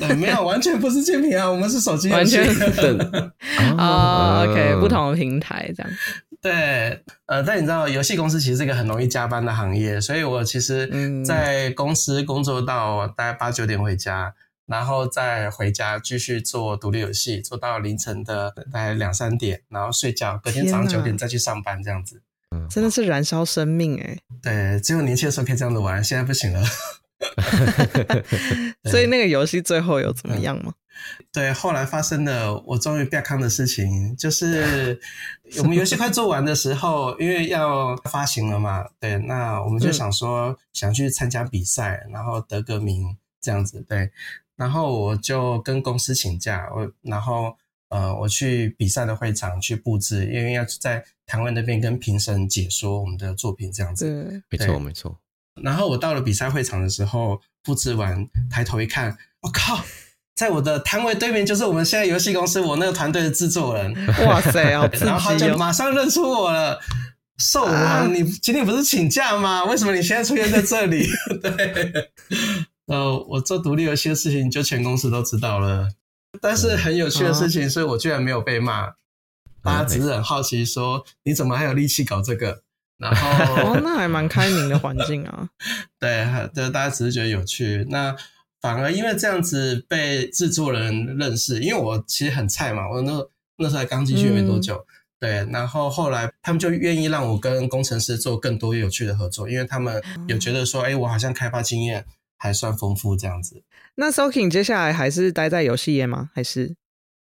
[0.00, 2.38] 对，没有，完全不是竞品啊，我们是手机游戏。
[2.38, 2.98] 完全
[3.76, 5.92] 啊、 哦、，OK，不同的平台这样。
[6.40, 10.88] 对，呃，但你知道，游戏公司其实是一个很容易加班的行业，所以我其实，
[11.24, 14.32] 在公司工作到大概八九点回家，
[14.66, 22.22] 然后再回家继续做独立游戏，做到凌晨的大概两三点，然后睡觉，隔天早上九点再去上班，这样子。
[22.70, 24.18] 真的是燃烧生命哎、欸！
[24.40, 26.62] 对，只有年轻的时候可以这样子玩，现在不行了。
[28.90, 30.72] 所以那个游戏最后有怎么样吗？
[30.72, 34.98] 嗯、对，后来发生了我终于变康的事情，就是
[35.58, 44.10] 我们游戏快做完的时候，因为要发行了嘛，对，那我们就想说想去参加比赛，然后得个名这样子，对，
[44.56, 47.56] 然后我就跟公司请假，我然后
[47.90, 55.18] 呃我去比赛的会场去布置，因为要在台湾那边跟评审解说我们的作品这样子，没错没错。
[55.62, 59.84] 然后我到了比赛会场的时候，布置完抬头一看，我靠，
[60.34, 63.94] 在我的摊位对面就是我们现在游戏公司我那个团队的制作人，
[64.26, 65.06] 哇塞，好刺激、哦！
[65.06, 66.78] 然后他就马上认出我了。
[67.38, 69.62] 兽王，你今天不是请假吗？
[69.64, 71.06] 为什么你现在出现在这里？
[71.42, 72.10] 对，
[72.86, 75.90] 呃，我做独立游戏的事情，就全公司都知道了。
[76.40, 78.88] 但是很有趣的事情是我居然没有被骂，
[79.62, 82.62] 大家只是很好奇，说你怎么还有力气搞这个？
[82.98, 85.48] 然 后，哦，那还蛮开明的环境啊。
[86.00, 87.86] 对，对，大家只是觉得有趣。
[87.90, 88.14] 那
[88.60, 93.26] 反而因为这样子被制作人认识，因为我其实很菜嘛，我那
[93.58, 94.86] 那时候刚进去没多久。
[95.18, 102.04] 对，然后后来他们就愿意让我跟工程师做更多有趣的合作，因为他们有觉得说，哎，我好像开发经验
[102.36, 103.62] 还算丰富这样子。
[103.94, 106.30] 那 Soking 接下来还是待在游戏业吗？
[106.34, 106.76] 还是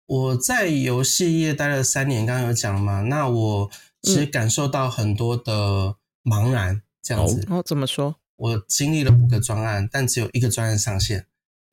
[0.06, 3.02] 我在游戏业待了三年，刚刚有讲嘛？
[3.02, 3.70] 那我
[4.02, 7.46] 其实感受到很多的茫然这样子。
[7.48, 8.16] 哦，怎么说？
[8.36, 11.26] 我经历了五个专案，但只有一个专案上线，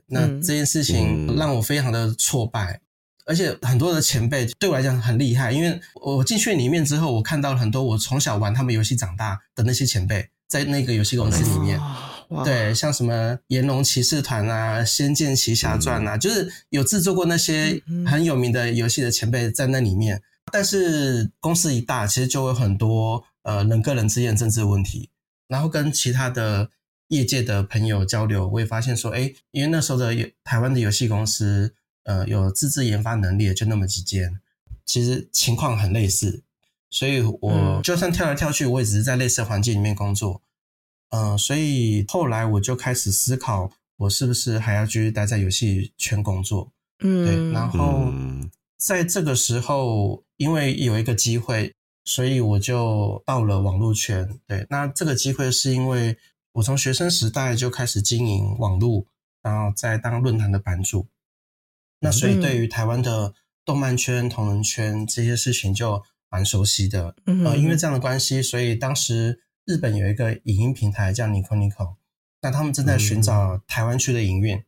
[0.07, 2.81] 那这件事情让我非常的挫败。
[3.27, 11.79] 而且很多的前辈对我来讲很厉害，因为我进去里面之后，我看到了很多我从小玩他们游戏长大的那些前辈，在那个游戏公司里面，
[12.43, 20.21] 对，像什么《炎龙骑士团》啊，《仙剑奇侠传》啊，就是有制作过那些很有名的游戏的前辈在那里面。
[20.51, 25.09] 但是公司一大，其实就有很多呃人跟人之间的政治问题，
[25.47, 26.69] 然后跟其他的
[27.07, 31.73] 业界的朋友交流，我也发现说，哎，因为那时候的台湾的游戏公司。
[32.07, 34.39] 呃，有自制研发能力的就那么几间，
[34.85, 36.43] 其实情况很类似，
[36.91, 40.43] 所以我就算跳来跳去，我也只是在类似的环境里面工作。
[41.09, 46.71] 嗯，所以后来我就开始思考，我是不是还要继续待在游戏圈工作？
[46.99, 47.51] 嗯，对。
[47.51, 48.11] 然后
[48.77, 54.39] 在这个时候，因为有一个机会，所以我就到了网络圈。
[54.47, 56.17] 对，那这个机会是因为
[56.53, 59.05] 我从学生时代就开始经营网络，
[59.41, 61.07] 然后再当论坛的版主。
[61.99, 71.95] 那所以对于台湾的动漫圈、同人圈这些事情就蛮熟悉的，呃，因为这样的关系，所以当时日本有一个影音平台叫 Nico Nico，
[72.41, 74.63] 那他们正在寻找台湾区的营运，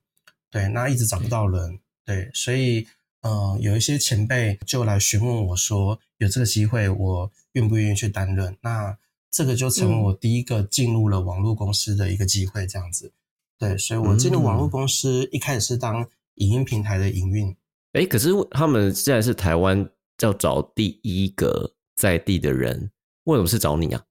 [0.50, 2.88] 对，那一直找不到人，对，所以
[3.22, 8.58] 呃，有一些前辈就来询问我说，有这个机会，我愿不愿意去担任？
[8.62, 8.98] 那
[9.32, 13.14] 这个就成为我第一个进入了网络公司的一个机会，这样子，
[13.58, 16.08] 对，所以我进入网络公司一开始是当。
[16.38, 17.58] 影音平台的营运，
[17.94, 22.92] 哎，可是他们现在是台湾要找第一个在地的人，
[23.24, 24.06] 为什么是找你啊？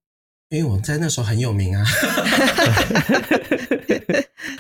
[0.57, 1.85] 因为我在那时候很有名啊。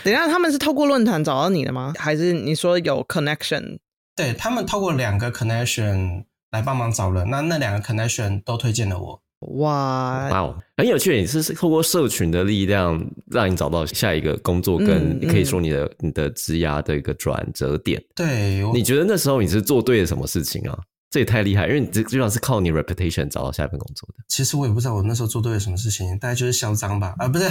[0.05, 1.95] 等一下，他们是透过论坛找到你的吗？
[1.99, 3.79] 还是你说有 connection？
[4.15, 9.21] 对他们透过两个 connection 来帮忙找人，那那两个 connection 都推荐了我。
[9.59, 11.21] 哇，哇，很有趣！
[11.21, 18.03] 你是透过社群的力量，让你找到下一个工作，跟可以说你的你的职涯的一个转折点。
[18.15, 20.79] 对，你觉得那时候你是做对了什么事情啊？
[21.17, 24.23] 这也太厉害，因为你这基本上是靠你 reputation 找到下一份工作的。
[24.29, 27.15] 其实我也不知道我那时候做对了什么事情，大概 就是嚣张吧？
[27.17, 27.49] 啊，不是，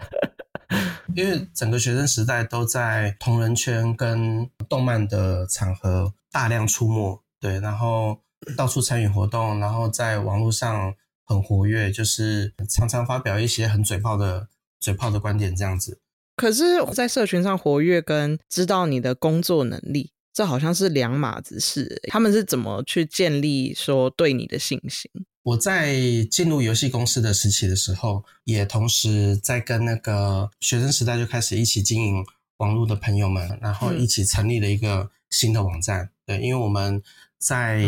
[1.16, 8.20] 因为整个学生时代都在同人圈跟动漫的场合大量出没，对，然后。
[8.56, 10.92] 到处参与活动，然后在网络上
[11.24, 14.48] 很活跃，就是常常发表一些很嘴炮的
[14.80, 16.00] 嘴炮的观点，这样子。
[16.34, 22.00] 可是，在社群上活跃跟知道你的工作能力，这好像是两码子事。
[22.08, 25.10] 他们是怎么去建立说对你的信心？
[25.42, 25.94] 我在
[26.30, 32.24] 进入游戏公司的时期的时候，也同时在跟那个学生时代就开始一起经营
[32.58, 36.10] 网络的朋友们，然后一起成立了一个新的网站。
[36.24, 37.02] 对，因为我们。
[37.42, 37.82] 在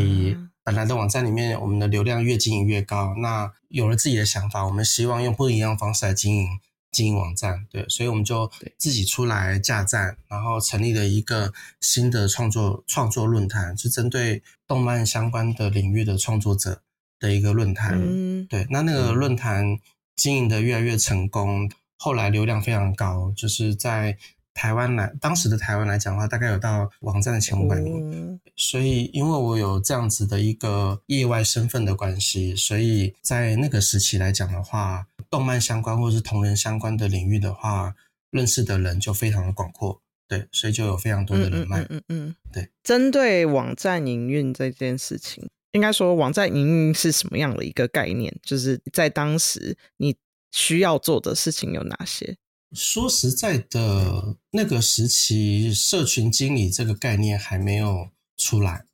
[0.64, 3.14] 本来的网站里面，我们的流量越经营越高。
[3.18, 6.48] 那有了自己的想法，我们希望用不一样方式来经营
[6.94, 7.66] 经营网站。
[7.70, 16.80] 对，所以我们就自己出来架站，然后成立了一个新的创作创作论坛，是针对动漫相关的领域的创作者
[17.18, 18.00] 的一个论坛。
[18.00, 19.78] 嗯，对，那那个论坛
[20.16, 24.16] 经营的越来越成功，后来流量非常高，就是在。
[24.54, 28.40] 台湾来，当时的台湾来讲的话，大概有到网站的前五百名。
[28.56, 37.94] 所以，因为我有这样子的一个业外身份的关系，所以在那个时期来讲的话，动漫相关或者是同人相关的领域的话，
[38.30, 40.00] 认识的人就非常的广阔。
[40.28, 41.84] 对，所以就有非常多的人脉。
[41.90, 42.70] 嗯嗯，对。
[42.82, 48.34] 针对网站营运这件事情，应该说网站营运是什么样的一个概念？
[48.42, 50.16] 就是在当时你
[50.52, 52.36] 需要做的事情有哪些？
[52.74, 58.86] 说实在的，那个时期社群经理这个概念还没有出来。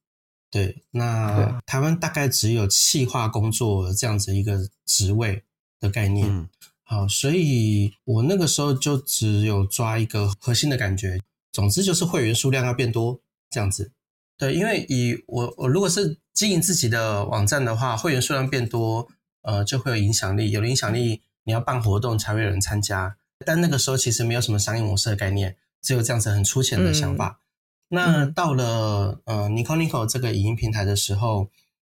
[0.51, 5.45] 对，那台湾大概只有企划工作这样子一个职位
[5.79, 6.49] 的概念。
[6.83, 11.21] 好，所以我那个时候就只有抓一个核心的感觉，
[11.53, 13.93] 总之就是会员数量要变多这样子。
[14.37, 19.09] 对，因为以我我如果是经营自己的网站的话，会员数量变多，
[19.43, 23.17] 呃，就会有影响力，有了影响力，你要办活动才会有人参加。
[23.45, 27.41] 但那个时候其实没有什么商业模式的概念，只有这样子很粗浅的想法。
[27.89, 31.51] 那到了呃 Nico Nico 这个影音平台的时候，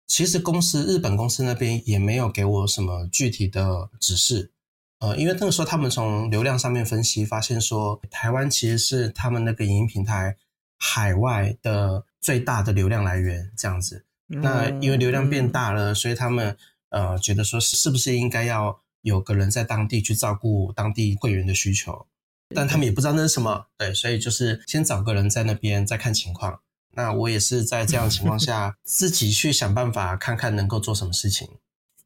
[0.07, 4.51] 其实公司日本公司那边也没有给我什么具体的指示。
[4.99, 10.37] 呃，因为那个时候他们从流量上面分析，发现说台湾其实是他们那个影音平台
[10.77, 14.05] 海外的最大的流量来源，这样子。
[14.27, 16.57] 那因为流量变大了，所以他们
[16.89, 22.07] 呃觉得说是不是应该要有个人在当地去照顾当地会员的需求，
[22.55, 26.59] 但他们也不知道那是什么，对，所以就是先找个人在那边再看情况。
[26.95, 31.47] 那我也是在这样的情况下 自己去想办法，看看能够做什么事情。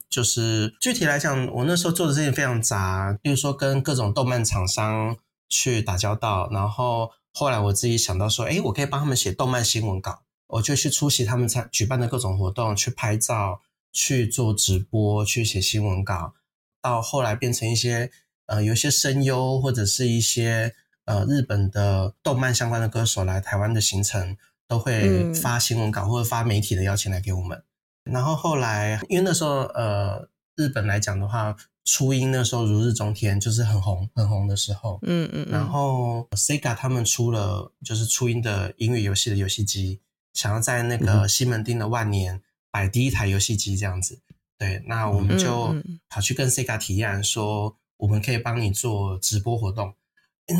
[0.09, 5.15] 就是具体来讲，我那时候做的事情非常杂，比如说跟各种动漫厂商
[5.47, 10.23] 去打交道，然后后来我自己想到说，哎，我可以帮他们写动漫新闻稿。
[10.47, 13.61] 我就去出席他们参举办的各种活动，去拍照，
[13.93, 16.33] 去做直播，去写新闻稿，
[16.81, 18.11] 到后来变成一些
[18.45, 20.73] 呃，有一些声优或者是一些
[21.05, 27.63] 呃日本的动漫相关的歌手来台湾的行程，都会发新闻稿或者发媒体的邀请来给我们。
[28.03, 31.55] 然后后来，因为那时候呃，日本来讲的话，
[31.85, 34.99] 初音那时候如日中天，就是很红很红的时候。
[35.03, 35.47] 嗯嗯。
[35.49, 40.01] 然后 Sega 他们出了就是初音的音乐游戏的游戏机。
[40.33, 44.19] 想要在那个西门町的万年摆第一台游戏机这样子，
[44.59, 45.73] 对，那我们就
[46.09, 49.95] 跑去跟 Sega 提案说，我们可以帮你做直播活动。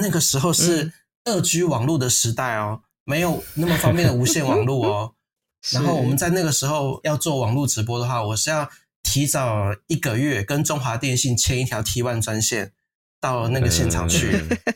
[0.01, 0.93] 那个时候是
[1.25, 5.13] 二 G 网络的时代哦，没有那么方便的无线网络哦。
[5.73, 8.69] 然后我们在那个时候要做网络直播的话，我是要
[9.03, 12.71] 提早一个月跟中华电信签一条 T One 专线
[13.19, 14.31] 到那个现场去。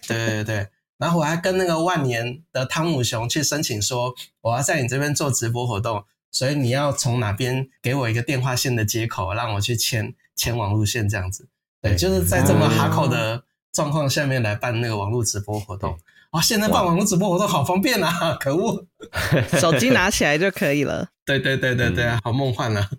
[0.06, 0.68] 对对对。
[0.98, 6.04] 然后我还跟那个万年的汤姆熊去申请说，我要在你这边做直播活动，
[6.34, 11.48] 所以你要从哪边给我一个电话线的接口，让我去牵牵网路线这样子。
[11.82, 15.98] 对，就是在这么哈口的状况下面来办那个网络直播活动。
[16.32, 18.36] 哇，现在办网络直播活动好方便啊！
[18.42, 18.88] 可恶，
[19.60, 21.08] 手机拿起来就可以了。
[21.24, 22.90] 对对对对对，好梦幻啊！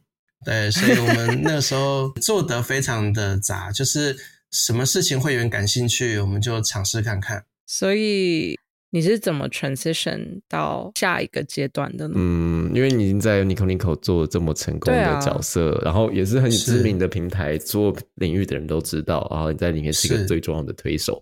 [0.45, 4.16] 对，所以我们那时候做的非常的杂，就是
[4.53, 7.45] 什么事情会员感兴趣，我们就尝试看看。
[7.66, 8.57] 所以
[8.95, 12.15] 你是怎么 transition 到下一个阶段的呢？
[12.17, 21.21] 嗯，因为你已经在 Nico Nico 做这么成功的角色，然后也是很知名的平台，所有领域的人都知道，然后你在里面是一个最重要的推手，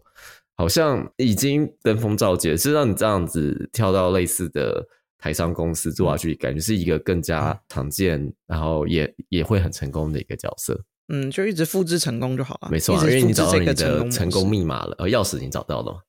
[0.55, 2.55] 好像已经登峰造极。
[2.59, 10.79] 是让你这样子跳到类似的台商公司做下去，感觉是一个更加常见，然后也也会很成功的一个角色。
[11.09, 12.69] 嗯，就一直复制成功就好了。
[12.71, 16.05] 没错，因为你找到你的成功密码了，呃，钥匙已经找到了。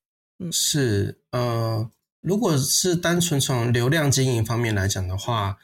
[0.51, 1.89] 是，呃，
[2.21, 5.57] 如果是单纯从流量经营方面来讲的话，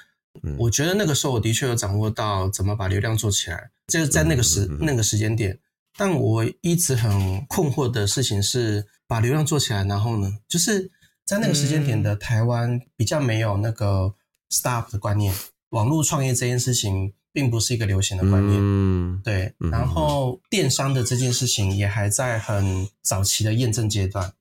[0.58, 5.60] 我觉得那个时候我的确有掌握到怎么把流量做起来，就是在那个时那个时间点。
[5.98, 10.90] 但我一直很困惑的事情是，把流量做起来，然后呢，就是
[11.26, 14.14] 在那个时间点的台湾比较没有那个
[14.50, 15.34] start 的观念，
[15.72, 19.54] 网络创业这件事情并不是一个流行的观念，嗯，对。
[19.58, 24.34] 然后电商的这件事情也还在很早期的验证阶段。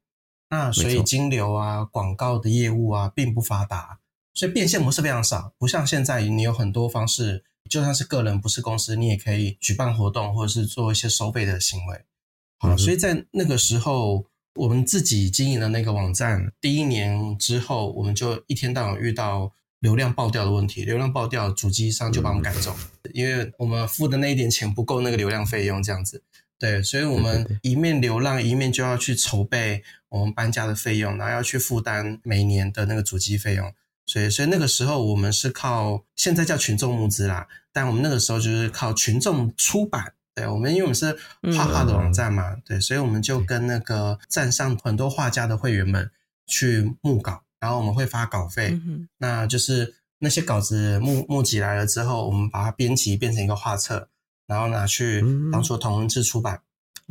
[0.51, 3.99] 那所以金流啊、广告的业务啊并不发达，
[4.33, 12.03] 所以变现模式非常少，不像现在你有很多方式，就算是个人不是公司，你也可以举办活动或者是做一些收费的行为。
[12.59, 14.25] 好，所以在那个时候，
[14.55, 22.75] 我们自己经营的那个网站，第一年之后，我们就一天到晚遇到流量爆掉的问题，流量爆掉，主机商就把我们赶走，
[23.13, 26.25] 因为我们付的那一点钱不够那个流量费用，这样子。
[26.59, 33.73] 对，所以我们一面流浪，一面就要去筹备我们搬家的费用，然后要去负担每年的那个主机费用。
[34.07, 40.15] 所以，所以那个时候我们是靠现在叫群众募资啦，但我们那个时候就是靠群众出版。
[40.35, 41.17] 对我们，因为我们是
[41.57, 46.11] 画画的网站嘛，对，所以我们就跟那个站上很多画家的会员们
[46.47, 48.81] 去募稿，然后我们会发稿费。
[49.19, 54.09] 那就是那些稿子募募集来了之后，我们把它编辑变成一个画册。
[54.49, 55.21] 然后拿去
[55.53, 56.63] 当做同文字出版，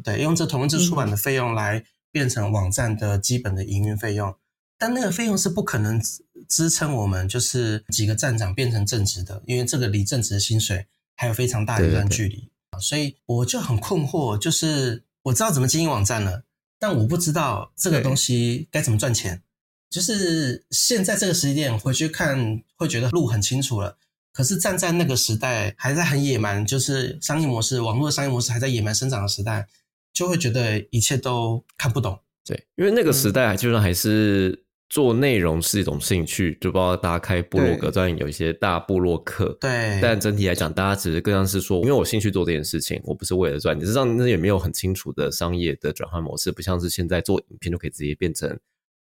[0.04, 4.36] 对，用这同文字出版的费用来变成网站的基本的营运费用，
[4.78, 6.02] 但那个费用是不可能
[6.50, 12.50] 支撑我们就是几个站长变成正职的，因为这个离正职的薪水还有非常大的一段距离。
[12.82, 16.44] 所以我就很困惑，就是我知道怎么经营网站了，
[16.80, 19.42] 但我不知道这个东西该怎么赚钱，
[19.90, 23.98] 就是现在这个时间点回去看会觉得路很清楚了。
[24.38, 29.66] 可是站在那个时代，还在很野蛮，就是商业模式、网络的商业模式还在野蛮生长的时代，
[30.14, 32.20] 就会觉得一切都看不懂。
[32.46, 43.76] 对，因为那个时代，就算还是做内容是一种兴趣，就包括大家开部落格，虽然有一些大部落客，对，但整体来讲，大家只是更像是说，因为我兴趣做这件事情，我不是为了赚。
[43.76, 48.48] 你知道，那也没有很清楚的商业的转换模式，不像是现在做影片就可以直接变成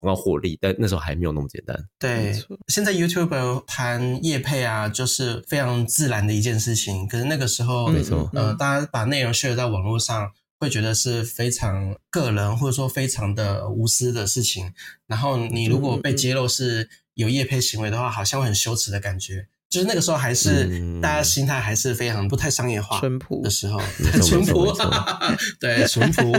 [0.05, 1.77] 广告获利，但那时候还没有那么简单。
[1.99, 2.33] 对，
[2.69, 7.09] 现在 YouTube 谈业配啊，就是非常自然的一件事情。
[7.09, 10.31] 可是那个时候，没错，呃，大家把内容 share 在网络上。
[10.61, 14.73] 会觉得是非常个人或者说非常的无私的事情，
[15.07, 19.49] 然后你如果被揭露是有业配行为的话，好像会很羞耻的感觉。
[19.69, 23.79] 就是那个时候还是大家心态还是非常不太商业化、淳朴的时候，
[24.23, 24.73] 淳朴，
[25.61, 26.33] 对，淳朴。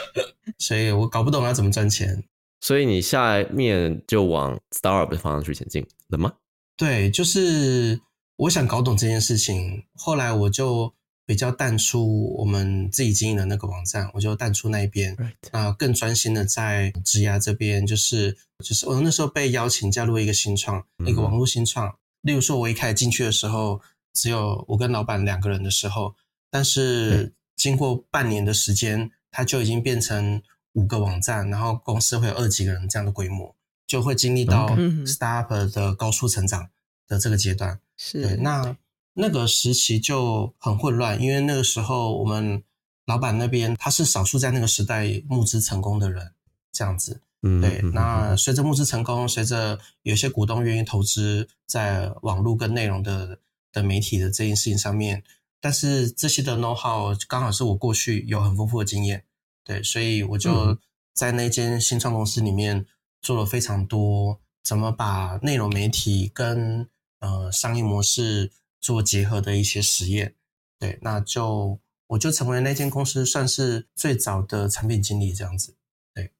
[0.58, 2.22] 所以我搞不懂要怎么赚钱。
[2.62, 6.32] 所以你下面就往 startup 的方向去前进了吗？
[6.78, 8.00] 对，就是
[8.36, 10.94] 我想搞懂这件事情，后来我就。
[11.24, 15.16] 比较淡出我们自己经营的那个网站，我就淡出那一边，
[15.52, 21.96] 啊，更专心的在职涯这边，就是就是我那时候被邀请加入一个新创，一个网络新创。
[22.22, 23.80] 例如说，我一开始进去的时候，
[24.12, 26.16] 只有我跟老板两个人的时候，
[26.50, 30.42] 但是经过半年的时间，它就已经变成
[30.72, 33.54] 五个网站，然后公司会有二几个人这样的规模，
[33.86, 34.68] 就会经历到
[35.06, 36.68] startup 的高速成长
[37.06, 37.80] 的这个阶段。
[37.96, 38.76] 是那。
[39.14, 42.62] 那个时期就很混乱，因为那个时候我们
[43.04, 46.32] 老板那边他是少数在那个时代募资成功的人，
[46.72, 47.20] 这样子。
[47.42, 47.82] 嗯，对。
[47.92, 53.38] 那随着募资成功，随着有些股东愿意投资在网络跟内容的
[53.70, 55.22] 的媒体的这件事情上面，
[55.60, 59.24] 但是这些的 know how 刚好是我过去有很丰富的经验，
[59.64, 60.78] 对，所以我就
[61.14, 62.86] 在那间新创公司里面
[63.20, 66.88] 做了非常多，怎么把内容媒体跟
[67.20, 68.50] 呃商业模式。
[68.82, 70.34] 做结合的一些实验，
[70.76, 75.76] 对，那就我就成为那间公司算是最早的产品经理这样子，
[76.12, 76.32] 对，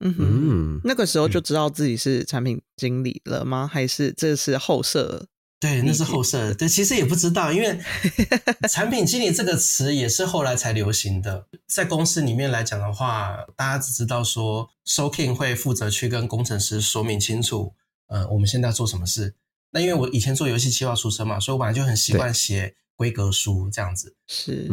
[0.00, 3.70] 嗯哼，那个时候就知道自己是产品经理了吗？
[3.72, 5.28] 还是这是后设？
[5.58, 7.80] 对，那是后设，对，其实也不知道，因为
[8.68, 11.46] 产品经理这个词也是后来才流行的。
[11.66, 17.72] 在公司里面来讲的话，大家只知道说，Soking 会负责去跟工程师说明清楚，
[18.08, 19.34] 呃，我们现在要做什么事。
[19.70, 24.14] 那因为我以前做游戏企划出身嘛，所以我本来就很习惯写规格书这样子。
[24.26, 24.68] 是，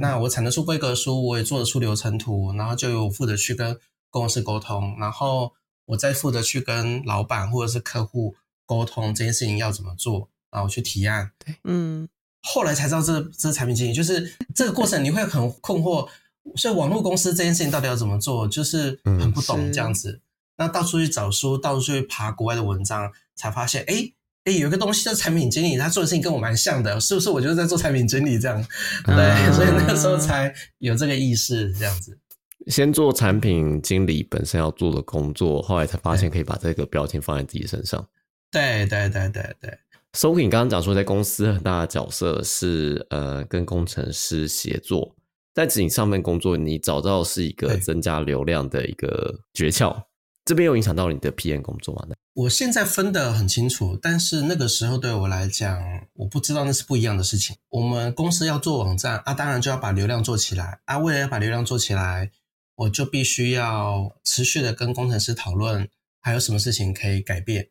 [0.00, 3.78] 那我产得出规格书，我也做得出流程图，然后就有负责去跟
[4.10, 5.52] 公司沟通，然后
[5.86, 8.34] 我再负责去跟老板或者是客户
[8.66, 11.30] 沟通这件事情要怎么做，然后去提案。
[11.38, 12.08] 对，嗯。
[12.42, 16.08] 后来才知道这这是产品经理，就是这个过程你会很困惑，
[16.56, 20.20] 所以网络公司这件事情到底要怎么做，就是很不懂这样子。
[20.56, 24.12] 那到处去找书，到处去爬国外的文章，才发现，哎。
[24.44, 27.30] 哎，有一个东西叫产品经理，他做的事情跟我蛮像的，是不是？
[27.30, 28.62] 我就是在做产品经理这样，
[29.06, 32.18] 对，所以那个时候才有这个意识，这样子。
[32.66, 38.06] 先做产品经理本身要做的工作，后来才发现可以把这个标签放在自己身上。
[38.54, 39.78] 对对对对对。
[40.12, 45.16] So，你刚刚讲说，在公司很大的角色是呃跟工程师协作，
[45.52, 50.04] 在自己上面工作，你找到是一个增加流量的一个诀窍。
[50.44, 52.08] 这边有影响到你的 PM 工作吗？
[52.34, 57.56] 我现在分得很清楚，但是那个时候对我来讲，我不知道那是不一样的事情。
[57.70, 60.98] 我们公司要做网站啊，当然就要把流量做起来啊。
[60.98, 62.30] 为了要把流量做起来，
[62.76, 65.88] 我就必须要持续的跟工程师讨论，
[66.20, 67.68] 还有什么事情可以改变，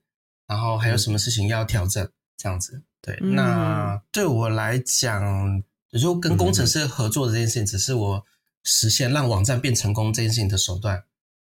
[0.48, 2.82] 然后还有什么事情要调整，这样子。
[3.02, 5.64] 对，那对我来讲，
[6.00, 8.26] 就跟工程师合作的这件事情，只是我
[8.64, 11.04] 实现让网站变成功这件事情的手段。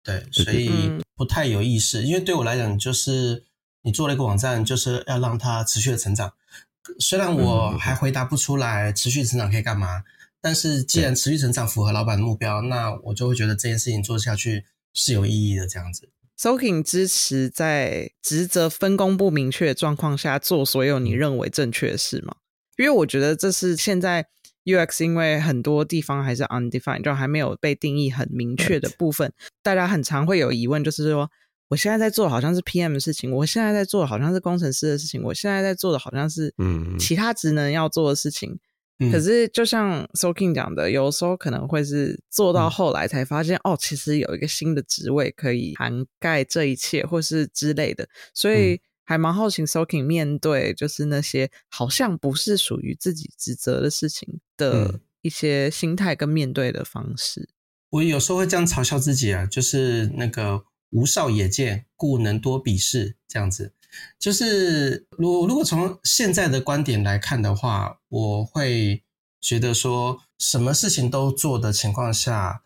[0.03, 1.01] 对，所以。
[1.15, 3.43] 不太有意识，因为对我来讲，就是
[3.83, 6.33] 你做了一个网站，就是要让它持续的成长。
[6.99, 10.03] 虽然我还回答不出来持续成长可以干嘛，
[10.41, 15.67] 但是既然持续成长符合老板的目标，那我就会觉得这件事情做下去是有意义的。
[15.67, 16.09] 这样子
[16.39, 22.35] ，Soking 支持在职责分工不明确的状况下做所有你认为正确的事吗？
[22.77, 24.27] 因为我觉得这是现在。
[24.65, 31.29] UX 因为很多地方还是 undefined，就还没有被定义很明确的部分，大家很常会有疑问，就是说，
[31.67, 38.57] 我现在在做好像是 PM 的事情，我现在在做好像是工程师的事情，我现在在做的好像是嗯其他职能要做的事情。
[39.11, 48.81] 可是就像 Soking 讲的，有时候可能会是做到后来才发现，哦，其实有一个新的职位可以涵盖这一切，或是之类的，所以。
[49.05, 57.49] 还蛮好奇，Soking 面对就是那些好像不是属于自己职责的事情的一些心态跟面对的方式。
[57.89, 63.73] 我有时候会这样嘲笑自己啊，就是那个无少也见，故能多鄙视这样子。
[64.19, 69.03] 就是如如果从现在的观点来看的话，我会
[69.41, 72.63] 觉得说什么事情都做的情况下，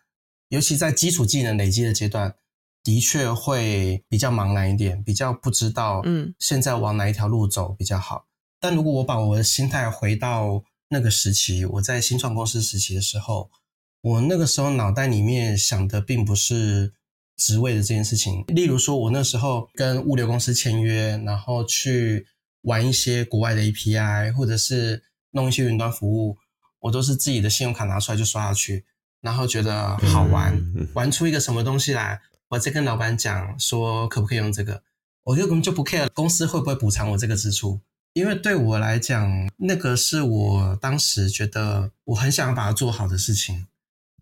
[0.49, 2.35] 尤其在基础技能累积的阶段。
[2.83, 8.27] 的确会比较茫然一点，比较不知道嗯现在往哪一条路走比较好。
[8.61, 13.51] 但如果我把我的心态回到那个时期，我在新创公司时期的时候，
[13.99, 16.93] 我那个时候脑袋里面想的并不是
[17.37, 18.43] 职位的这件事情。
[18.47, 22.27] 例如说，我那时候跟物流公司签约，然后去
[22.63, 26.37] 玩一些国外的 API，或者是弄一些云端服务，
[26.81, 28.85] 我都是自己的信用卡拿出来就刷下去，
[29.21, 32.19] 然后觉得好玩，嗯玩出一个什么东西来，
[32.49, 34.81] 我再跟老板讲说可不可以用这个，
[35.23, 37.79] 我就根本就不 care 公司会不会补偿我这个支出。
[38.13, 43.67] 因为对我来讲，那个是我当时觉得我很想要把它做好的事情。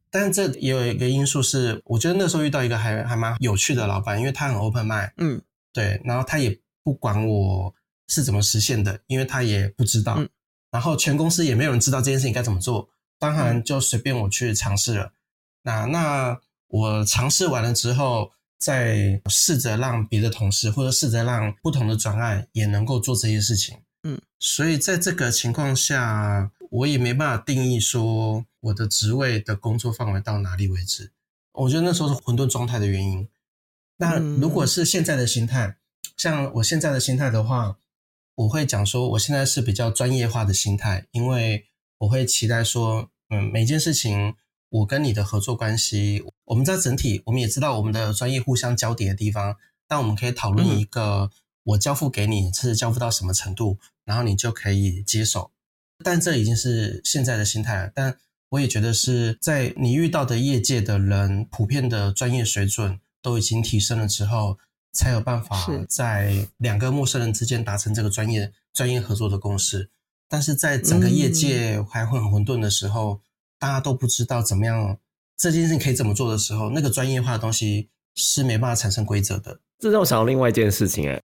[0.09, 5.41] 但是这也有一个因素是，我觉得那时候遇到一个还还蛮有趣的老板，因为他很 open mind，嗯。
[5.73, 7.75] 对，然后他也不管我
[8.07, 10.29] 是怎么实现的，因为他也不知道，嗯。
[10.71, 12.87] 然后全公司也没有人知道这件事情该怎么做，
[13.19, 15.11] 当然就随便我去尝试了。
[15.63, 23.77] 那那我尝试完了之后，再试着让别的同事或者试着让不同的专案也能够做这些事情。
[24.03, 31.11] 嗯，所以在这个情况下，我也没办法定义说我的职位的工作范围到哪里为止。
[31.53, 33.27] 我觉得那时候是混沌状态的原因。
[33.97, 35.77] 那如果是现在的心态，
[36.17, 37.77] 像我现在的心态的话，
[38.35, 41.67] 我会讲说，我现在是比较专业化的心态，因为
[41.99, 44.35] 我会期待说，嗯，每件事情
[44.67, 49.55] 我跟你的合作关系，我们在整体，我们也知道我们的专业互相交叠的地方，
[49.87, 51.31] 但我们可以讨论一个
[51.63, 55.51] 我交付给你是交付到什么程度，然后你就可以接手。
[56.03, 58.17] 但这已经是现在的心态了，但
[58.49, 64.57] 我也觉得是在你遇到的业界的人普遍的专业水准都已经提升了之后，
[64.93, 69.89] 才有办法在两个陌生人之间达成这个专业专业合作的共识。
[70.27, 73.21] 但是在整个业界还会很混沌的时候，
[73.59, 74.97] 大家都不知道怎么样
[75.37, 79.59] 这件事情可以怎么做的时候，那个专业化的东西是没办法产生规则的。
[79.79, 81.21] 这让我想到另外一件事情、哎，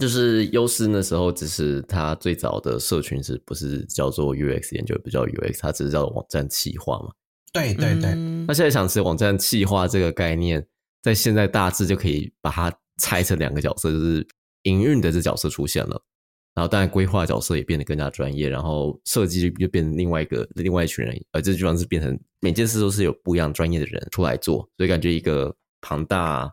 [0.00, 7.10] 就是优思那时候只是他最早的社群是不是叫做 UX 研究，不叫 UX，它只是叫网站企划嘛。
[7.52, 10.66] 对对对，嗯那现在想吃网站企划这个概念，
[11.02, 14.26] 在现在大致就可以把它拆成两个角色，就是
[14.62, 16.02] 营运的这角色出现了，
[16.54, 26.50] 然后当然规划角色也变得更加专业，然后设计就变成另外一个另外一群人，而这地方是变成每件事都是有不一样专业的人出来做，所以感觉一个庞大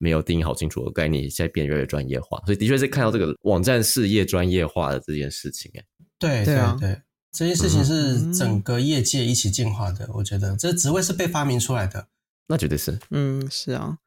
[0.00, 5.84] 没有定义好清楚的概念，现在变得越来越专业化，所以的确是看到这个网站事业专业化的这件事情，哎，
[6.18, 10.08] 对对啊对，这件事情是嗯整个业界一起进化的。
[10.14, 12.08] 我觉得这职位是被发明出来的。
[12.48, 12.98] 那绝对是。
[13.10, 13.98] 嗯，是啊。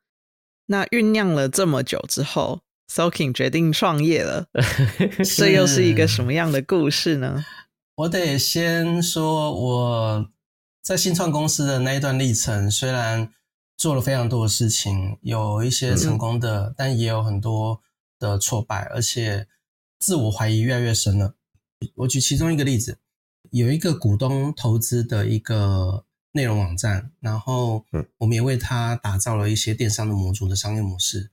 [0.66, 4.48] 那酝酿了这么久之后，Soking 决定创业了，
[5.38, 7.46] 这又是一个什么样的故事呢？
[7.96, 10.30] 我得先说我
[10.82, 13.30] 在新创公司的那一段历程，虽然
[13.84, 17.82] 做了非常多的事情，有一些成功的，但也有很多
[18.18, 19.46] 的挫败，而且
[20.00, 21.36] 自我怀疑越来越深了。
[21.96, 22.98] 我举其中一个例子，
[23.52, 31.30] 有一个股东投资的一个内容网站，然后嗯我们也为他打造了一些电商的模组的商业模式，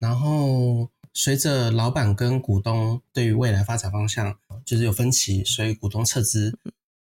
[0.00, 6.58] 然后随着老板跟股东对于未来发展方向就是有分歧，所以股东撤资。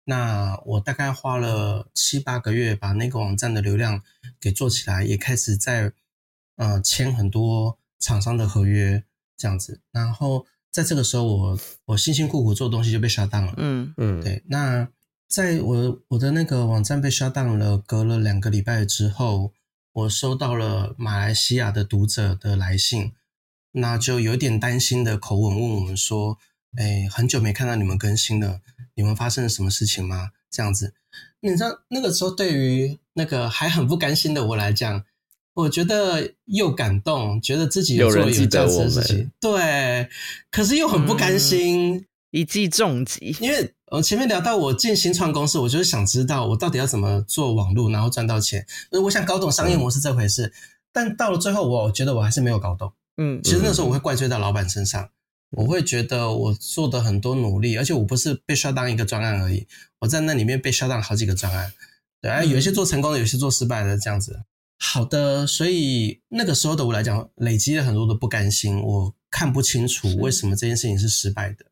[0.10, 4.02] 那我大概花了七八个月把那个网站的流量
[4.42, 5.94] 给做起来，也开始在
[6.56, 9.04] 呃签很多厂商的合约
[9.38, 9.82] 这样子。
[9.92, 13.54] 然后在这个时候我，我辛辛苦苦做的东西就被 shut down 了。
[13.58, 14.88] 嗯嗯，对，那
[15.28, 19.54] 在我我的那个网站被 shut down 了，隔了两个礼拜之后，
[19.94, 23.14] 我收到了马来西亚的读者的来信，
[23.74, 26.40] 那就有点担心的口吻问我们说
[26.78, 28.62] ：“哎，很久没看到你们更新了，
[28.96, 30.94] 你们发生了什么事情吗？”这样子，
[31.42, 35.04] 你知道那个时候对于那个还很不甘心的我来讲，
[35.54, 40.10] 我觉得又感动，觉得自己有做了有人记得价值的事情，对，
[40.50, 42.06] 可是又很不甘嗯心。
[42.32, 48.64] 一记重击，因为我前面聊到我进新创公司，我就是想知道我到底要怎么做网络，然后赚到钱。
[48.92, 50.54] 就是我想搞懂商业模式这回事，
[50.94, 52.94] 但到了最后，我觉得我还是没有搞懂。
[53.18, 55.10] 嗯其实那时候我会怪罪到老板身上，
[55.52, 59.68] 我会觉得我做的很多努力，而且我不是被 shut down 一个专案而已，
[60.00, 61.74] 我在那里面被 shut down 好几个专案，
[62.22, 64.44] 对，啊，有一些做成功的，有一些做失败的这样子。
[64.78, 71.66] 好的，所以那个时候的我来讲，累积了很多的不甘心，我看不清楚是为什么这件事情是失败的。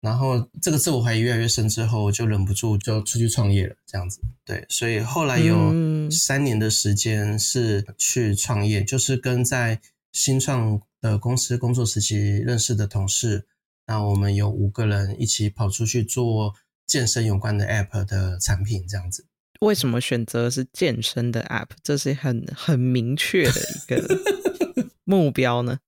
[0.00, 4.20] 然后这个自我怀疑越来越深之后，就忍不住就出去创业了，这样子。
[4.44, 9.80] 对，所以后来有嗯三年的时间是去创业，就是跟在
[10.16, 13.46] 新创的公司工作时期认识的同事，
[13.86, 16.54] 那我们有五个人一起跑出去做
[16.86, 19.26] 健身有关的 App 的产品，这样子。
[19.60, 21.68] 为什么选择是健身的 App？
[21.82, 24.20] 这是很很明确的一个
[25.04, 25.78] 目标呢？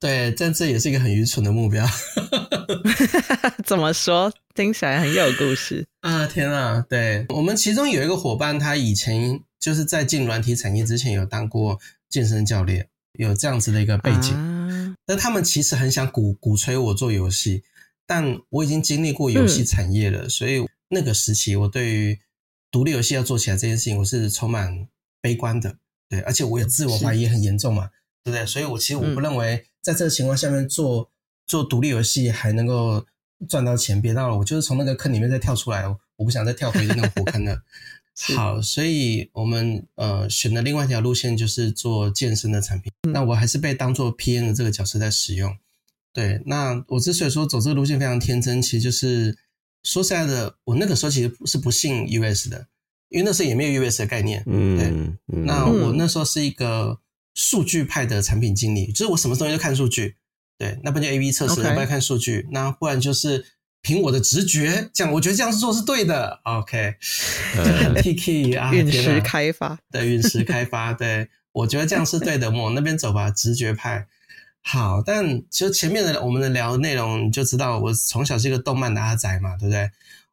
[0.00, 1.86] 对，但这也是一个很愚蠢的目标。
[3.64, 4.32] 怎么说？
[4.56, 6.26] 听起来很有故事啊！
[6.26, 14.96] 天啊，对我们其中有一个伙伴，他以前就是在进软体产业之前有当过健身教练，有这样子的一个背景。
[15.06, 17.62] 那他们其实很想鼓鼓吹我做游戏，
[18.06, 22.18] 但我已经经历过游戏产业了，所以那个时期我对于
[22.70, 24.88] 独立游戏要做起来这件事情，我是充满
[25.20, 25.76] 悲观的。
[26.08, 27.90] 对，而且我也自我怀疑很严重嘛。
[28.24, 28.44] 对不对？
[28.44, 31.10] 所以，我其实我不认为在这个情况下面做
[31.46, 33.06] 做独立游戏还能够
[33.48, 34.02] 赚到钱。
[34.02, 37.62] 别到了，我就是从那个坑里面再跳出来，我不想再跳回那个火坑了。
[38.36, 42.92] 好，所以我们呃选的另外一条路线就是做健身的产品。
[43.12, 45.56] 那我还是被当做 PM 的这个角色在使用。
[46.12, 49.38] 对，那我之所以说走这个路线非常天真，其实就是
[49.82, 52.66] 说实在的，我那个时候其实是不信 US 的，
[53.08, 54.42] 因为那时候也没有 US 的概念。
[54.46, 55.40] 嗯，对。
[55.44, 57.00] 那我那时候是一个。
[57.34, 60.16] 数据派的产品经理，就是我什么东西都看数据，
[60.58, 62.48] 对，那不就 A/B 测试，要不要看数据？
[62.50, 63.46] 那不然就是
[63.82, 66.40] 凭我的直觉，这样我觉得这样做是对的。
[66.44, 66.94] OK，
[67.54, 74.06] 很 TK 啊， 陨石开发，对，陨石开发，对我觉得这样是对的，往那边走吧，直觉派。
[74.62, 79.90] 好，但其实前面的我们的聊内容你就知道，我从小是一个动漫的阿仔嘛，对不对？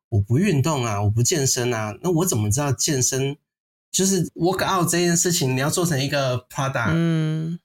[0.09, 3.37] 我不运动啊，我不健身啊，那我怎么知道健身？
[3.91, 7.57] 就是 work out 这件事情，你要做成一个 product，嗯，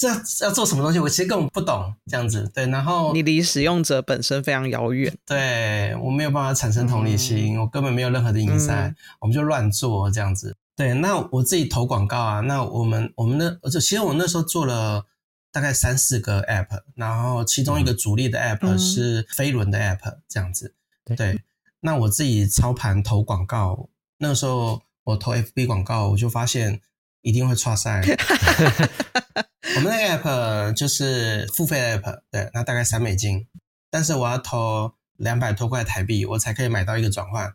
[0.00, 0.98] 这要做什么东西？
[0.98, 2.66] 我其实根本不懂这样子，对。
[2.66, 10.56] 然后你离使用者本身非常遥远，对我没有办法产生同理心，我根本没有任何的 insight，我们就乱做这样子。
[10.76, 15.06] 对，那我自己投广告啊，那我们我们那，就其实我那时候做了
[15.50, 20.74] 大概三四个 app，然后其中一个主力的 app 是飞轮的 app 这样子，
[21.16, 21.40] 对。
[21.80, 23.88] 那我自己操盘投广告，
[24.18, 24.82] 那个时候。
[25.08, 26.82] 我投 FB 广告，我就发现
[27.22, 28.02] 一定会 错赛。
[29.76, 33.46] 我们那个 app 就是付费 app，对，那大概三美金，
[33.90, 37.52] 但是我要投两百多块台币，我才可以买到一个转换。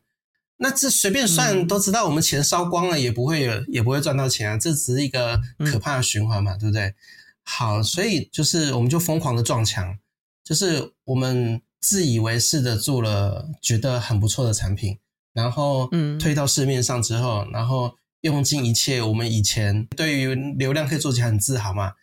[0.58, 6.94] 那这随便算都知道，我们钱烧光了也不会有，也不会赚到钱啊，这只是一个可怕的循环嘛，对不对？
[7.44, 9.98] 好，所以就是我们就疯狂的撞墙，
[10.44, 15.00] 就是我们自以为是的做了觉得很不错的产品。
[15.34, 21.94] 然后，嗯，推到市面上之后，然后用尽一切，我们以前对于流量可以做起来很自豪嘛，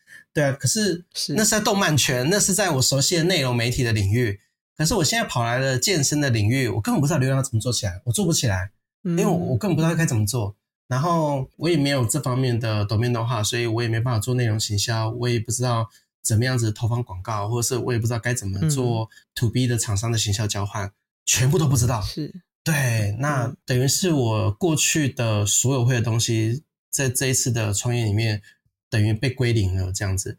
[0.41, 0.53] 对啊。
[0.53, 1.05] 可是，
[1.36, 4.41] 那是在动漫圈，那是在我熟悉的内容媒体的领域。
[4.76, 8.70] 可是我现在跑来了健身的领域，我根本不知道流量怎么做起来，我做不起来，
[9.05, 10.57] 因为我根本不知道该怎么做。
[10.88, 15.88] 然后我也没有这方面的懂面的话，所以我也没办法做内容行销，我也不知道
[16.22, 20.91] 怎么样子投放广告，或者是我也不知道该怎么做 to B 的厂商的行销交换，
[21.24, 22.01] 全部都不知道。
[22.03, 22.32] 是。
[22.64, 28.43] 对，那等于是我过去的所有会的东西，在这一次的创业里面，
[28.91, 30.36] 等于被归零了，这样子。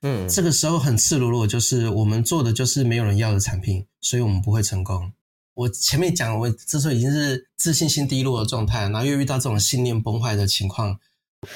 [0.00, 5.12] 嗯，这个时候很赤裸裸，就是我们做的就是没有人要的产品，所以我们不会成功。
[5.54, 10.98] 我前面讲，我这时候已经是自信心低落的状态，然后又遇到这种信念崩坏的情况，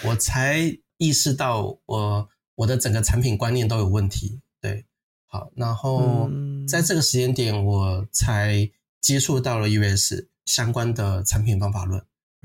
[0.05, 4.40] 我才意识到我我的整个产品观念都有问题。
[4.61, 4.84] 对，
[5.26, 6.30] 好，然后
[6.68, 8.70] 在这个时间点，我才。
[9.05, 10.14] 接触到了 US
[10.47, 12.03] 相关的产品方法论，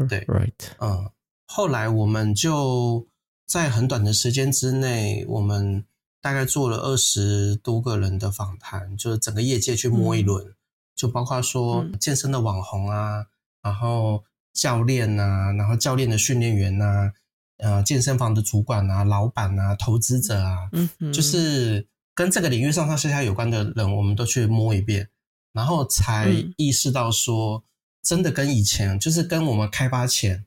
[0.09, 1.09] 对，right，嗯，
[1.45, 3.07] 后来我们就
[3.49, 5.83] 在很短的时间之内，我们
[6.21, 10.53] 大概做了二十多个人的访谈，就是整个业界去摸一轮，
[10.95, 13.25] 就包括说健身的网红啊，
[13.63, 14.23] 然后
[14.53, 17.11] 教练呐，然后教练的训练员呐，
[17.57, 20.69] 呃，健身房的主管啊、老板啊、投资者啊，
[20.99, 25.09] 嗯，就是跟这个领域上上下下有关的人，我们都去摸一遍。
[25.53, 27.63] 然后才意识到说，
[28.03, 30.45] 真的跟以前就是跟我们开发前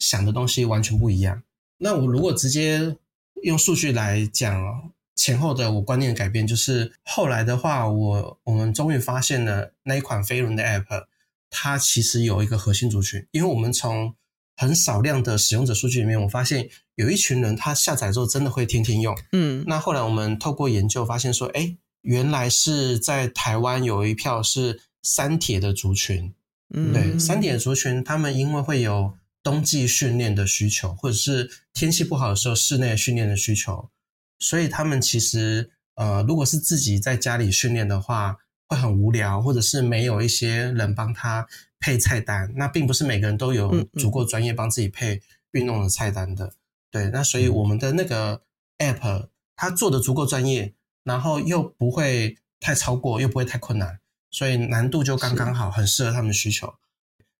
[0.00, 1.44] 想的东西完全不一样。
[1.82, 2.96] 那我如果直接
[3.42, 11.06] 用数据来讲，前后的我观念改变，就是后来的话，我我们终于发现了那一款飞轮的 App，
[11.50, 14.14] 它其实有一个核心族群，因为我们从
[14.56, 19.16] 很少量的使用者数据里面，我发现有一群人他下载之后真的会天天用。
[19.32, 21.76] 嗯，那后来我们透过研究发现说，哎。
[22.02, 26.34] 原来是在台湾有一票是三铁的族群，
[26.74, 33.90] 嗯，对，三铁族群，他们因为会有冬季训练的需求，或者是天气不好的时候室内训练的需求，
[34.38, 38.38] 所以他们其实呃，如果是自己在家里训练的话，
[38.68, 41.46] 会很无聊，或者是没有一些人帮他
[41.78, 45.20] 配菜单，那并不是每个人都有足够专业帮自己配
[45.52, 46.54] 运动的菜单的，
[46.90, 48.42] 对，那所以我们的那个
[48.78, 50.74] app 它做的足够专业。
[51.04, 53.98] 然后又不会太超过，又不会太困难，
[54.30, 56.72] 所以难度就刚刚好，很适合他们的需求。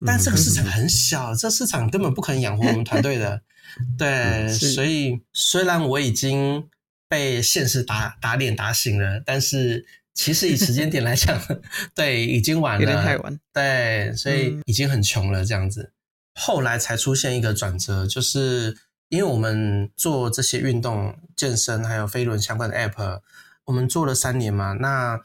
[0.06, 3.42] 但这个市场很小，这市场根本不可能养活我们团队的。
[3.96, 6.68] 对，所以虽然我已经
[7.08, 11.40] 被现实打打脸打醒了，但是其实以时间点来讲，
[11.94, 13.40] 对，已经晚了，有点太晚。
[13.52, 15.92] 对，所以已经很穷了这样子。
[16.34, 18.76] 后来才出现一个转折，就是
[19.08, 23.20] 因为我们做这些运动、健身还有飞轮相关的 App，
[23.64, 24.72] 我们做了三年嘛。
[24.74, 25.20] 那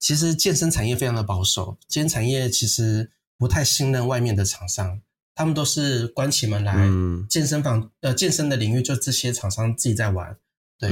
[0.00, 5.00] 其实健身产业非常的保守，健身产业其实不太信任外面的厂商，
[5.34, 6.88] 他们都是关起门来，
[7.28, 10.36] 健身房呃健身的领域就这些厂商自己在玩。
[10.78, 10.90] 对。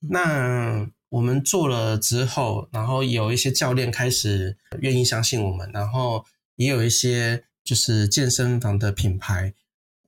[0.00, 6.24] 那我们做了之后，然后有一些教练开始愿意相信我们，然后
[6.56, 7.44] 也有一些。
[7.62, 9.54] 就是健身房的品牌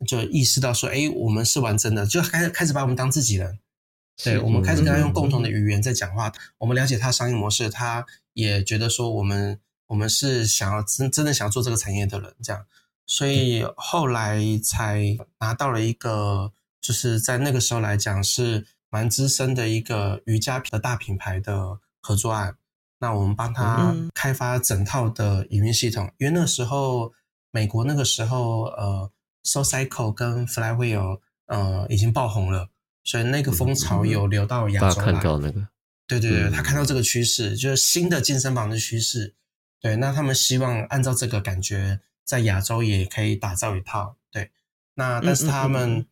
[0.08, 3.58] 就意识到说，哎，我们是玩真的，就开始开始把我们当自己人。
[4.24, 9.60] 对，我们开始跟他用共同的语言在讲话，我们了解他商业模式，他也觉得说我们
[9.92, 12.64] 我们是想要真真的想要做这个产业的人，这样，
[13.06, 22.56] 所以后来才拿到了一个，就是在那个时候来讲是蛮资深的一个瑜伽的大品牌的合作案。
[23.00, 27.12] 那我们帮他开发整套的营运系统，因为那时候。
[27.54, 29.10] 美国那个时候，呃
[29.44, 32.70] ，SoCycle 跟 Flywheel，呃，已经爆红了，
[33.04, 35.12] 所以那个风潮有流到亚洲来。
[35.12, 35.68] 看到那个，
[36.06, 39.34] 对对对，他看到这个趋势，就是新的健身房的趋势。
[39.82, 44.16] 对，那他们希望按照这个感觉，在亚洲也可以打造一套。
[44.30, 44.50] 对，
[44.94, 46.06] 那但是他们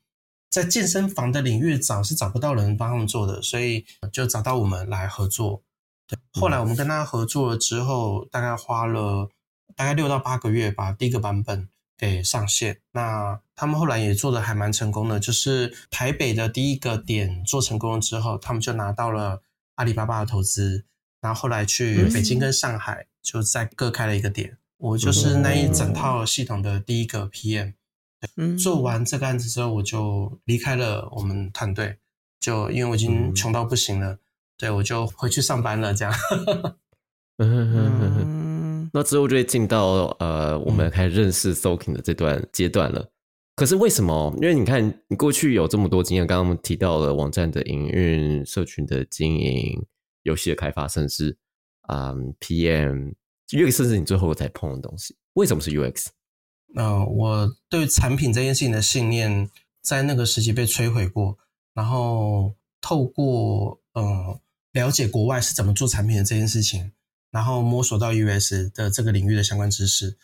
[0.50, 5.62] 在健身房的领域找是找不到人帮他们做的，所以就找到我们来合作。
[6.06, 9.30] 对，后来我们跟他合作了之后，大概花了。
[9.76, 12.80] 大概六到八个月把第一个版本给上线。
[12.90, 19.40] 那他们后来也做的还蛮成功的，就是台北的第一个点做成功了之后，他们就拿到了
[19.76, 20.84] 阿里巴巴的投资。
[21.22, 24.58] 然后后来去北京跟上海，就再各开了一个点。
[24.78, 27.74] 我就是那一整套系统的第一个 PM。
[28.58, 31.96] 做完这个案子之后，我就离开了我们团队，
[32.38, 34.18] 就因为我已经穷到不行了，
[34.58, 35.94] 对我就回去上班了。
[35.94, 36.14] 这样。
[37.38, 43.10] 嗯那之后就会进到呃，我们开始认识 Soaking 的这段阶段了。
[43.56, 44.34] 可是为什么？
[44.42, 49.86] 因为你看，你过去有这么多经验，刚刚我们提到了网站的营运、社群的经营、
[50.24, 51.38] 游戏的开发，甚至
[51.92, 55.16] 嗯 PM，UX 是你最后才碰的东西。
[55.32, 56.06] 为什么是 UX？
[56.72, 59.50] 那我对产品这件事情的信念，
[59.82, 61.36] 在那个时期被摧毁过。
[61.74, 64.40] 然后透过呃
[64.72, 66.92] 了解国外是怎么做产品的这件事情。
[67.32, 70.18] 然后摸索到 US 的这个领域的相关知识，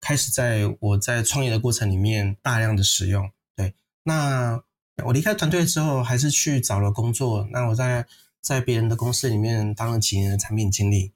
[0.00, 3.30] 开始在我在创业的过程里面大量的使用。
[3.54, 4.60] 对，那
[5.04, 7.46] 我离开团队之后，还是去找了工作。
[7.52, 8.06] 那我在
[8.40, 11.12] 在别人的公司里面当了几年的产品经理。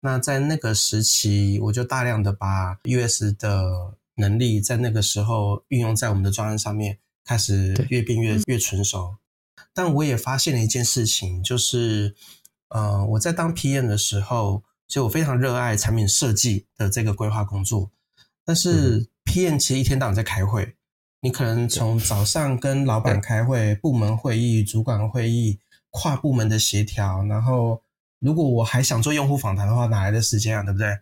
[0.00, 9.16] 那在那个时期，我就大量的把 US 的能力在那个时候运用在我们的专案上面，开始越变越越成熟。
[9.74, 12.14] 但我也发现了一件事情，就是
[12.68, 14.62] 呃，我在当 PM 的时候。
[14.88, 17.90] 所以我非常热爱产品设计的这个规划工作，
[18.44, 20.76] 但是 PM 其实一天到晚在开会，
[21.22, 25.58] 你可能从早上跟老板开会、部门会议、主管会议、
[25.90, 27.82] 跨部门的协调，然后
[28.18, 30.62] 如果我还想做用户访谈的话，哪来的时间啊？
[30.62, 30.98] 对不对？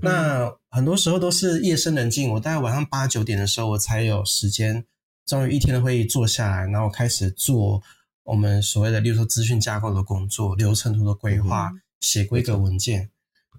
[0.00, 4.84] 那很多时候都是夜深人静，我大概晚上八九点的时候，我才有时间，
[5.26, 7.82] 终于一天的会议坐下来，然后开始做
[8.24, 13.10] 我们所谓的，例如说资讯架构的工作、流程图的规划、写规格文件。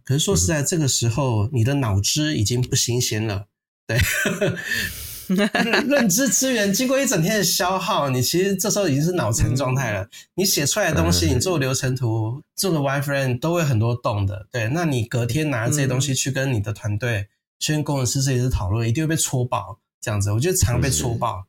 [0.03, 3.47] 可是说实在，这个时候你的脑汁已经不新鲜了，
[3.85, 3.97] 对，
[5.87, 10.07] 认知资源经过一整天的消耗，你其实这时候已经是脑残状态了。
[10.35, 14.67] 你写出来的东西，你做流程图、做个 wireframe 都会很多洞的，对。
[14.69, 17.27] 那你隔天拿这些东西去跟你的团队、
[17.59, 19.79] 去跟工程师、设计师讨论，一定会被戳爆。
[20.01, 21.45] 这样子，我觉得常被戳爆。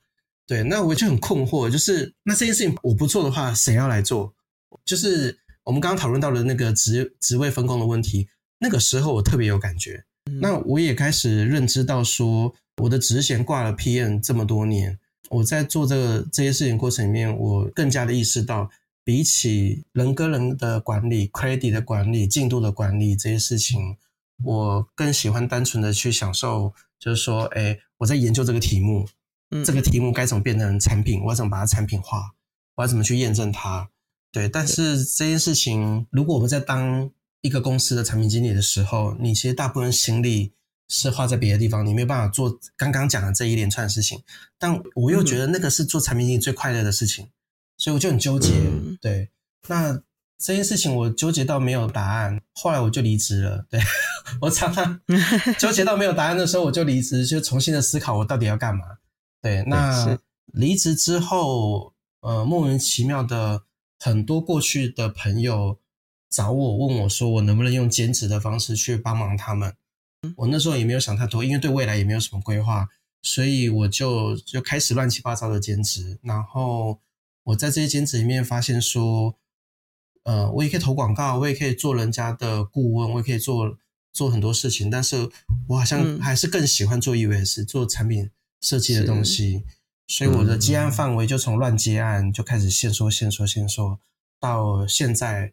[0.47, 4.33] 对，那我就很困惑，就是那这件事情我不做的话，谁要来做？
[4.85, 8.29] 就是我们刚刚讨论到的那个职职位分工的问题。
[8.61, 10.05] 那个时候我特别有感觉，
[10.41, 14.99] 那我也开始认知到说，我的职衔挂了 PM 这么多年，
[15.31, 18.71] 我在做这个这些事情过程里面，我更加的意识到，
[19.05, 23.97] 比起人跟人的管理、credit 的管理、进度的管理这些事情，
[24.43, 29.07] 我更喜欢单纯的去享受，就是说，哎，我在研究这个题目，
[29.65, 32.35] 这个题目该怎么变成产品，我要怎么把它产品化，
[32.75, 33.89] 我要怎么去验证它，
[34.33, 34.49] 对。
[34.49, 37.09] 但是这件事情，如果我们在当
[37.43, 40.53] 一个公司的产品经理的时候，你其实大部分心力
[40.89, 44.23] 是花在别的地方，你没有办法做刚刚讲的这一连串事情。
[44.59, 47.29] 但我又觉得那个是做产品经理最快乐的事情，
[47.77, 48.53] 所以我就很纠结。
[49.01, 49.31] 对，
[49.69, 50.03] 那
[50.39, 53.67] 这件事情我纠结到没有答案，后来我就离职了。
[53.71, 53.81] 对
[54.41, 55.01] 我常常
[55.59, 58.85] 纠结到没有答案的时候，我就离职，就重新的思考我到底要干嘛。
[59.41, 63.63] 对，那离职之后，呃，莫名其妙的。
[64.01, 65.79] 很多过去的朋友
[66.29, 69.75] 找我问我说，我能不能用兼职的方式去帮忙他们。
[70.37, 72.89] 我那时候也没有想太多，因为对未来也没有什么规划，
[73.23, 76.19] 所以我就就开始乱七八糟的兼职。
[76.23, 77.01] 然后
[77.45, 79.37] 我在这些兼职里面发现说，
[80.25, 83.79] 呃，我也可以投广告，我也可以做人家的顾问，我也可以做
[84.13, 84.91] 做很多事情。
[84.91, 85.29] 但是
[85.69, 89.65] 我好像还是更喜欢做 US 做产品设计的东西，
[90.07, 93.99] 所以我的接案范围就从乱接案就开始现说现说现说，
[94.41, 95.53] 到现在，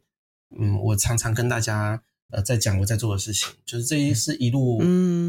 [0.58, 2.04] 嗯，我常常跟大家。
[2.32, 4.82] 呃，在讲我在做的事情，就是这一是一路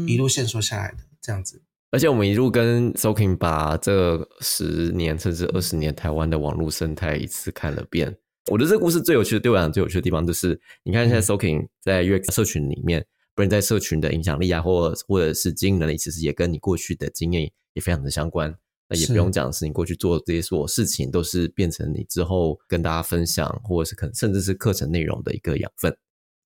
[0.07, 1.61] 一路线索下来的这样子。
[1.91, 8.17] 而且我们一路跟 Soking 把这十年甚至二十年台湾的网络生态一次看了遍。
[8.49, 17.43] 我觉得这个故事最有趣的，对我来讲最有趣的地方就是，你看现在 Soking 在 UX 社群里面，不然在社群的影响力啊，或或者是经营能力，其实也跟你过去的经验
[17.73, 18.53] 也非常的相关。
[18.89, 25.95] 那也不用讲，是你过去做这些所有事情，都是变成你之后跟大家分享，或者是可能甚至是课程内容的一个养分。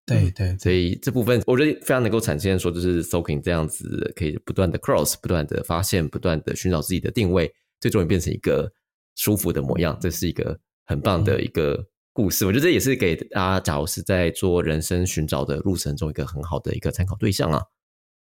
[0.07, 8.71] 对对，所以这部分我觉得非常能够展现说，就是 Soaking 这样子可以不断的 cross，不断的发现，不断的寻找自己的定位，最终也变成一个
[9.15, 9.97] 舒服的模样。
[10.01, 12.45] 这是一个很棒的一个故事。
[12.45, 17.61] 我觉得这也是给大家，假如是在做人生寻找的路程中一个很好的一个参考对象啊。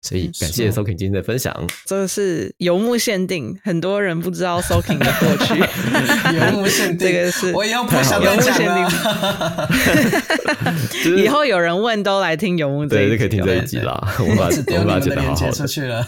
[0.03, 5.55] 所以感谢 Soking 今天的分享，这个是游牧限定，很多人不知道 Soking 的过去。
[6.35, 8.85] 游牧限定，这个是我以后不想游牧限定。
[11.23, 13.93] 以后有人问都来听游牧这一集，就可以听这一集啦。
[14.19, 16.05] 我把我把剪的好好出去了，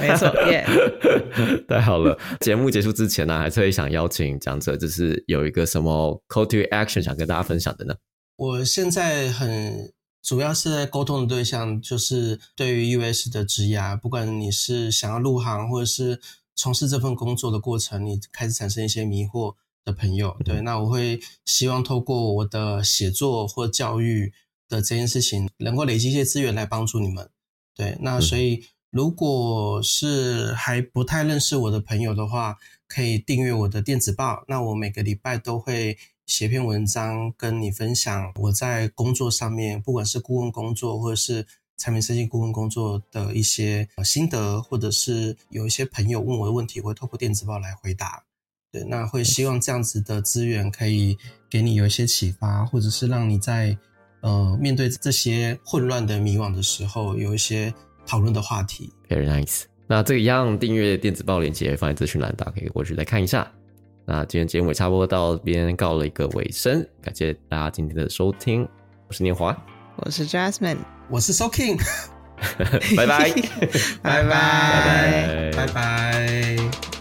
[0.00, 0.64] 没错，耶，
[1.68, 2.16] 太好了。
[2.38, 7.94] 节目结束之前呢，还特别想邀请讲者，就是有一个什么 call to action 想跟大家分享的呢？
[8.36, 9.95] 我现在很。
[10.26, 16.20] 主要是在沟通的对象，就是对于 US 的职涯，不管你是想要入行，或者是
[16.56, 19.54] 从事这份工作的过程，你开始产生一些迷惑
[19.84, 24.32] 的朋友，对，那我会希望透过我的写作或教育
[24.68, 27.30] 的这件事情，能够累积一些资源来帮助你们，
[27.76, 32.56] 对，那所以如果是还不太认识我的朋友的话，
[32.88, 35.96] 可以订阅我的电子报，那我每个礼拜都会。
[36.26, 41.46] 写篇文章跟你分享我在工作上面，不管是顾问工作或者是
[41.78, 48.24] 产品设计顾问工作的一些心得，或者是有一些朋友问我的问题，我会透过电子报来回答。
[48.72, 51.16] 对，那会希望这样子的资源可以
[51.48, 53.78] 给你有一些启发，或者是让你在
[54.20, 57.72] 呃面对这些混乱的迷惘的时候，有一些
[58.04, 58.92] 讨论的话题。
[59.08, 59.62] Very nice。
[59.86, 63.48] 那这个一样订阅电子报链接放在资讯栏，大家可以过去再看一下。
[64.06, 68.66] 那今天节目也差不多到这边告了一个尾声，感谢大家今天的收听，
[69.08, 69.56] 我是念华，
[69.96, 70.78] 我是 Jasmine，
[71.10, 71.76] 我是 So King，
[72.96, 73.30] 拜拜，
[74.02, 76.95] 拜拜，拜拜，拜拜。